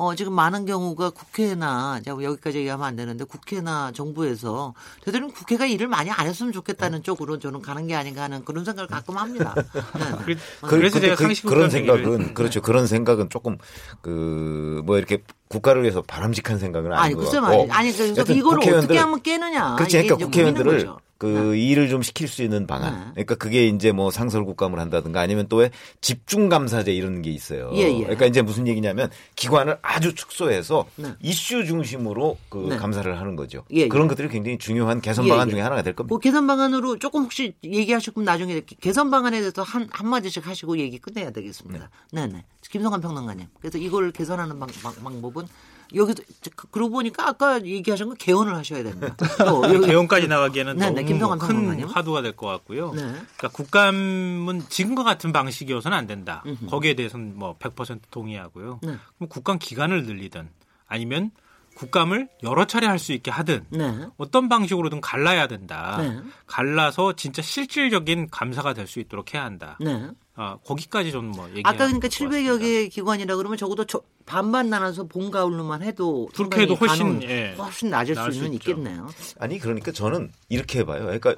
[0.00, 4.72] 어, 지금 많은 경우가 국회나, 여기까지 얘기하면 안 되는데 국회나 정부에서
[5.04, 8.88] 저들은 국회가 일을 많이 안 했으면 좋겠다는 쪽으로 저는 가는 게 아닌가 하는 그런 생각을
[8.88, 9.54] 가끔 합니다.
[10.24, 10.36] 네.
[10.62, 12.62] 그, 래서 제가 그, 그런 생각은, 그렇죠.
[12.62, 13.58] 그런 생각은 조금
[14.00, 17.68] 그, 뭐 이렇게 국가를 위해서 바람직한 생각은 아닌 것 같고.
[17.70, 19.76] 아니, 그래서 이거를 어떻게 하면 깨느냐.
[19.76, 19.98] 그렇지.
[19.98, 21.60] 그러니까 국회의원들을 그 네.
[21.60, 22.94] 일을 좀 시킬 수 있는 방안.
[22.94, 23.10] 네.
[23.12, 27.70] 그러니까 그게 이제 뭐 상설 국감을 한다든가 아니면 또 왜 집중 감사제 이런 게 있어요.
[27.74, 28.00] 예, 예.
[28.00, 31.12] 그러니까 이제 무슨 얘기냐면 기관을 아주 축소해서 네.
[31.20, 32.76] 이슈 중심으로 그 네.
[32.76, 33.64] 감사를 하는 거죠.
[33.72, 33.88] 예, 예.
[33.88, 35.54] 그런 것들이 굉장히 중요한 개선 방안 예, 예.
[35.54, 36.10] 중에 하나가 될 겁니다.
[36.10, 41.30] 뭐 개선 방안으로 조금 혹시 얘기하시고 나중에 개선 방안에 대해서 한 한마디씩 하시고 얘기 끝내야
[41.30, 41.90] 되겠습니다.
[42.12, 42.44] 네, 네.
[42.70, 43.46] 김성환 평론가님.
[43.60, 45.46] 그래서 이걸 개선하는 방, 방, 방법은
[45.94, 46.22] 여기서
[46.56, 49.14] 그, 그러고 보니까 아까 얘기하신 거 개헌을 하셔야 됩니다.
[49.38, 52.92] 또 개헌까지 나가기에는 네, 네, 너무 큰 화두가 될 것 같고요.
[52.92, 53.02] 네.
[53.02, 56.42] 그러니까 국감은 지금과 같은 방식이어서는 안 된다.
[56.46, 56.66] 음흠.
[56.66, 58.80] 거기에 대해서는 뭐 100% 동의하고요.
[58.82, 58.96] 네.
[59.16, 60.48] 그럼 국감 기간을 늘리든
[60.86, 61.30] 아니면
[61.76, 64.06] 국감을 여러 차례 할 수 있게 하든 네.
[64.18, 65.96] 어떤 방식으로든 갈라야 된다.
[65.98, 66.20] 네.
[66.46, 69.78] 갈라서 진짜 실질적인 감사가 될 수 있도록 해야 한다.
[69.80, 70.08] 네.
[70.42, 71.60] 아, 거기까지 좀뭐 얘기.
[71.66, 76.74] 아까 그러니까 700여 개 기관이라 그러면 적어도 저, 반반 나눠서 봄 가을로만 해도 그렇게 해도
[76.76, 79.10] 훨씬 예, 훨씬 낮을 수는 있겠네요.
[79.38, 81.02] 아니 그러니까 저는 이렇게 봐요.
[81.02, 81.34] 그러니까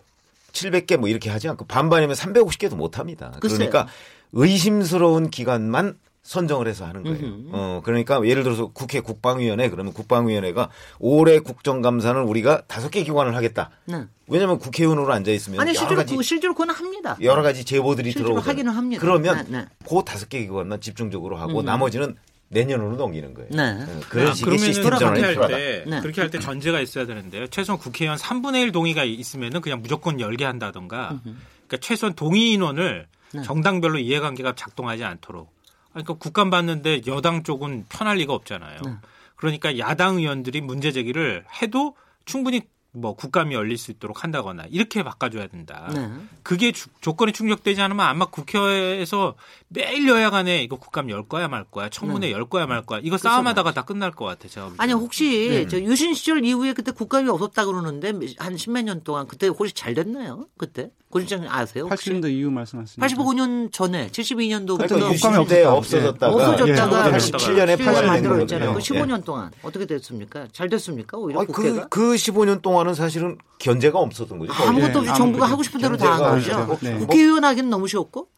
[0.52, 3.32] 700개 뭐 이렇게 하지 않고 반반이면 350개도 못 합니다.
[3.40, 3.88] 그러니까
[4.30, 7.18] 의심스러운 기관만 선정을 해서 하는 거예요.
[7.18, 7.48] 음흠.
[7.52, 10.70] 어, 그러니까 예를 들어서 국회 국방위원회 그러면 국방위원회가
[11.00, 13.70] 올해 국정감사는 우리가 다섯 개 기관을 하겠다.
[13.86, 14.04] 네.
[14.28, 17.16] 왜냐하면 국회의원으로 앉아 있으면 아니 실제로 가지, 그, 실제로 그건 합니다.
[17.20, 19.00] 여러 가지 제보들이 들어오고 하기는 합니다.
[19.00, 19.66] 그러면 네, 네.
[19.86, 21.64] 그 다섯 개 기관만 집중적으로 하고 음.
[21.64, 22.16] 나머지는
[22.48, 23.48] 내년으로 넘기는 거예요.
[23.50, 23.82] 네.
[23.82, 25.56] 어, 그런 아, 식의 시스템 전환이 필요하다.
[25.56, 26.00] 때, 네.
[26.02, 27.48] 그렇게 할 때 전제가 있어야 되는데요.
[27.48, 31.18] 최소한 국회의원 3분의 1 동의가 있으면 은 그냥 무조건 열게 한다던가.
[31.24, 33.42] 그러니까 최소한 동의 인원을 네.
[33.42, 35.51] 정당별로 이해관계가 작동하지 않도록
[35.92, 38.80] 그러니까 국감 봤는데 여당 쪽은 편할 리가 없잖아요.
[38.84, 38.92] 네.
[39.36, 42.62] 그러니까 야당 의원들이 문제 제기를 해도 충분히
[42.94, 45.90] 뭐 국감이 열릴 수 있도록 한다거나 이렇게 바꿔줘야 된다.
[45.94, 46.10] 네.
[46.42, 49.34] 그게 주, 조건이 충족되지 않으면 아마 국회에서
[49.68, 52.32] 매일 여야 간에 이거 국감 열 거야 말 거야 청문회 네.
[52.32, 54.72] 열 거야 말 거야 이거 싸움하다가 다 끝날 것 같아 제가.
[54.76, 55.66] 아니 혹시 네.
[55.68, 59.94] 저 유신 시절 이후에 그때 국감이 없었다 그러는데 한 십몇 년 동안 그때 혹시 잘
[59.94, 60.46] 됐나요?
[60.58, 60.90] 그때?
[61.12, 61.88] 고실장 아세요?
[61.90, 67.12] 80년대 이후 말씀하시는 85년 전에 72년도 그러니까 국감이 없어졌다가 없어졌다가 예.
[67.18, 68.72] 87년에 파면 만들어졌잖아요.
[68.72, 70.46] 그 15년 동안 어떻게 됐습니까?
[70.52, 71.18] 잘 됐습니까?
[71.18, 74.52] 오히려 아, 그, 그 15년 동안은 사실은 견제가 없었던 거죠.
[74.54, 75.18] 아무것도 없이 네.
[75.18, 76.78] 정부가 하고 싶은 대로 다 한 거죠.
[76.80, 76.96] 네.
[76.96, 78.28] 국회의원 하기는 너무 쉬웠고.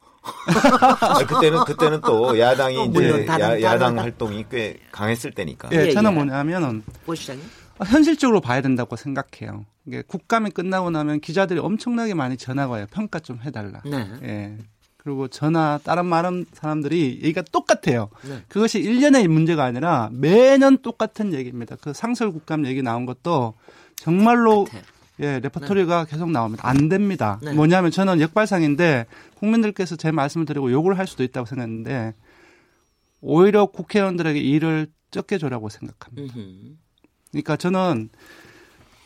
[1.01, 5.68] 아, 그때는 그때는 또 야당이 어, 이제 야, 야당 활동이 꽤 강했을 때니까.
[5.70, 7.45] 예, 저는 뭐냐면은 보시장님
[7.79, 9.64] 현실적으로 봐야 된다고 생각해요.
[9.87, 12.87] 이게 국감이 끝나고 나면 기자들이 엄청나게 많이 전화가 와요.
[12.91, 13.83] 평가 좀 해달라.
[13.85, 14.09] 네.
[14.22, 14.59] 예.
[14.97, 18.09] 그리고 전화 다른 많은 사람들이 얘기가 똑같아요.
[18.27, 18.43] 네.
[18.49, 21.77] 그것이 1년의 문제가 아니라 매년 똑같은 얘기입니다.
[21.81, 23.55] 그 상설 국감 얘기 나온 것도
[23.97, 24.83] 정말로 똑같아.
[25.20, 26.11] 예, 레퍼토리가 네.
[26.11, 26.66] 계속 나옵니다.
[26.66, 27.39] 안 됩니다.
[27.43, 27.53] 네.
[27.53, 32.14] 뭐냐면 저는 역발상인데 국민들께서 제 말씀을 드리고 욕을 할 수도 있다고 생각했는데
[33.20, 36.35] 오히려 국회의원들에게 일을 적게 줘라고 생각합니다.
[37.35, 38.11] 그러니까 저는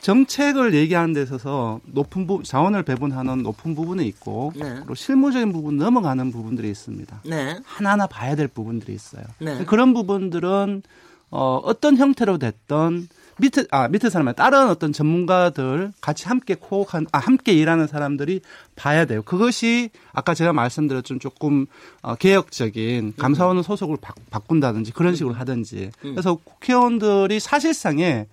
[0.01, 4.74] 정책을 얘기하는 데 있어서 높은 부 자원을 배분하는 높은 부분이 있고 네.
[4.76, 7.22] 그리고 실무적인 부분 넘어가는 부분들이 있습니다.
[7.24, 7.59] 네.
[7.64, 9.24] 하나하나 봐야 될 부분들이 있어요.
[9.41, 9.64] 네.
[9.64, 10.83] 그런 부분들은
[11.31, 13.09] 어, 어떤 형태로 됐던
[13.39, 18.41] 밑에 아 밑에 사람이 다른 어떤 전문가들 같이 함께 코한 아 함께 일하는 사람들이
[18.76, 19.22] 봐야 돼요.
[19.22, 21.66] 그것이 아까 제가 말씀드렸던 조금
[22.03, 26.11] 어, 개혁적인 감사원 소속을 바, 바꾼다든지 그런 식으로 하든지 음.
[26.12, 28.26] 그래서 국회의원들이 사실상에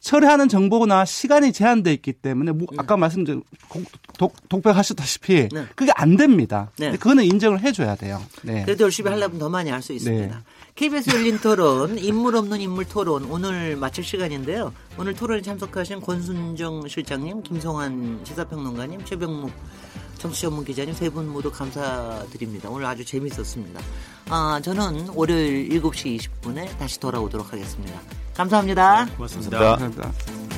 [0.00, 2.76] 처리하는 정보나 시간이 제한돼 있기 때문에 뭐 네.
[2.78, 3.42] 아까 말씀드린
[4.48, 5.66] 독백하셨다시피 네.
[5.74, 6.70] 그게 안 됩니다.
[6.78, 6.92] 네.
[6.92, 8.22] 그거는 인정을 해줘야 돼요.
[8.42, 8.62] 네.
[8.64, 10.42] 그래도 열심히 하려면 더 많이 할 수 있습니다.
[10.78, 10.88] 네.
[10.88, 14.72] KBS 열린 토론 인물 없는 인물 토론 오늘 마칠 시간인데요.
[14.98, 19.50] 오늘 토론에 참석하신 권순정 실장님, 김성환 시사평론가님, 최병묵
[20.18, 22.68] 정치 전문 기자님 세 분 모두 감사드립니다.
[22.68, 23.80] 오늘 아주 재밌었습니다.
[24.28, 27.98] 아, 저는 월요일 7시 20분에 다시 돌아오도록 하겠습니다.
[28.34, 29.04] 감사합니다.
[29.06, 29.58] 네, 고맙습니다.
[29.58, 30.55] 감사합니다.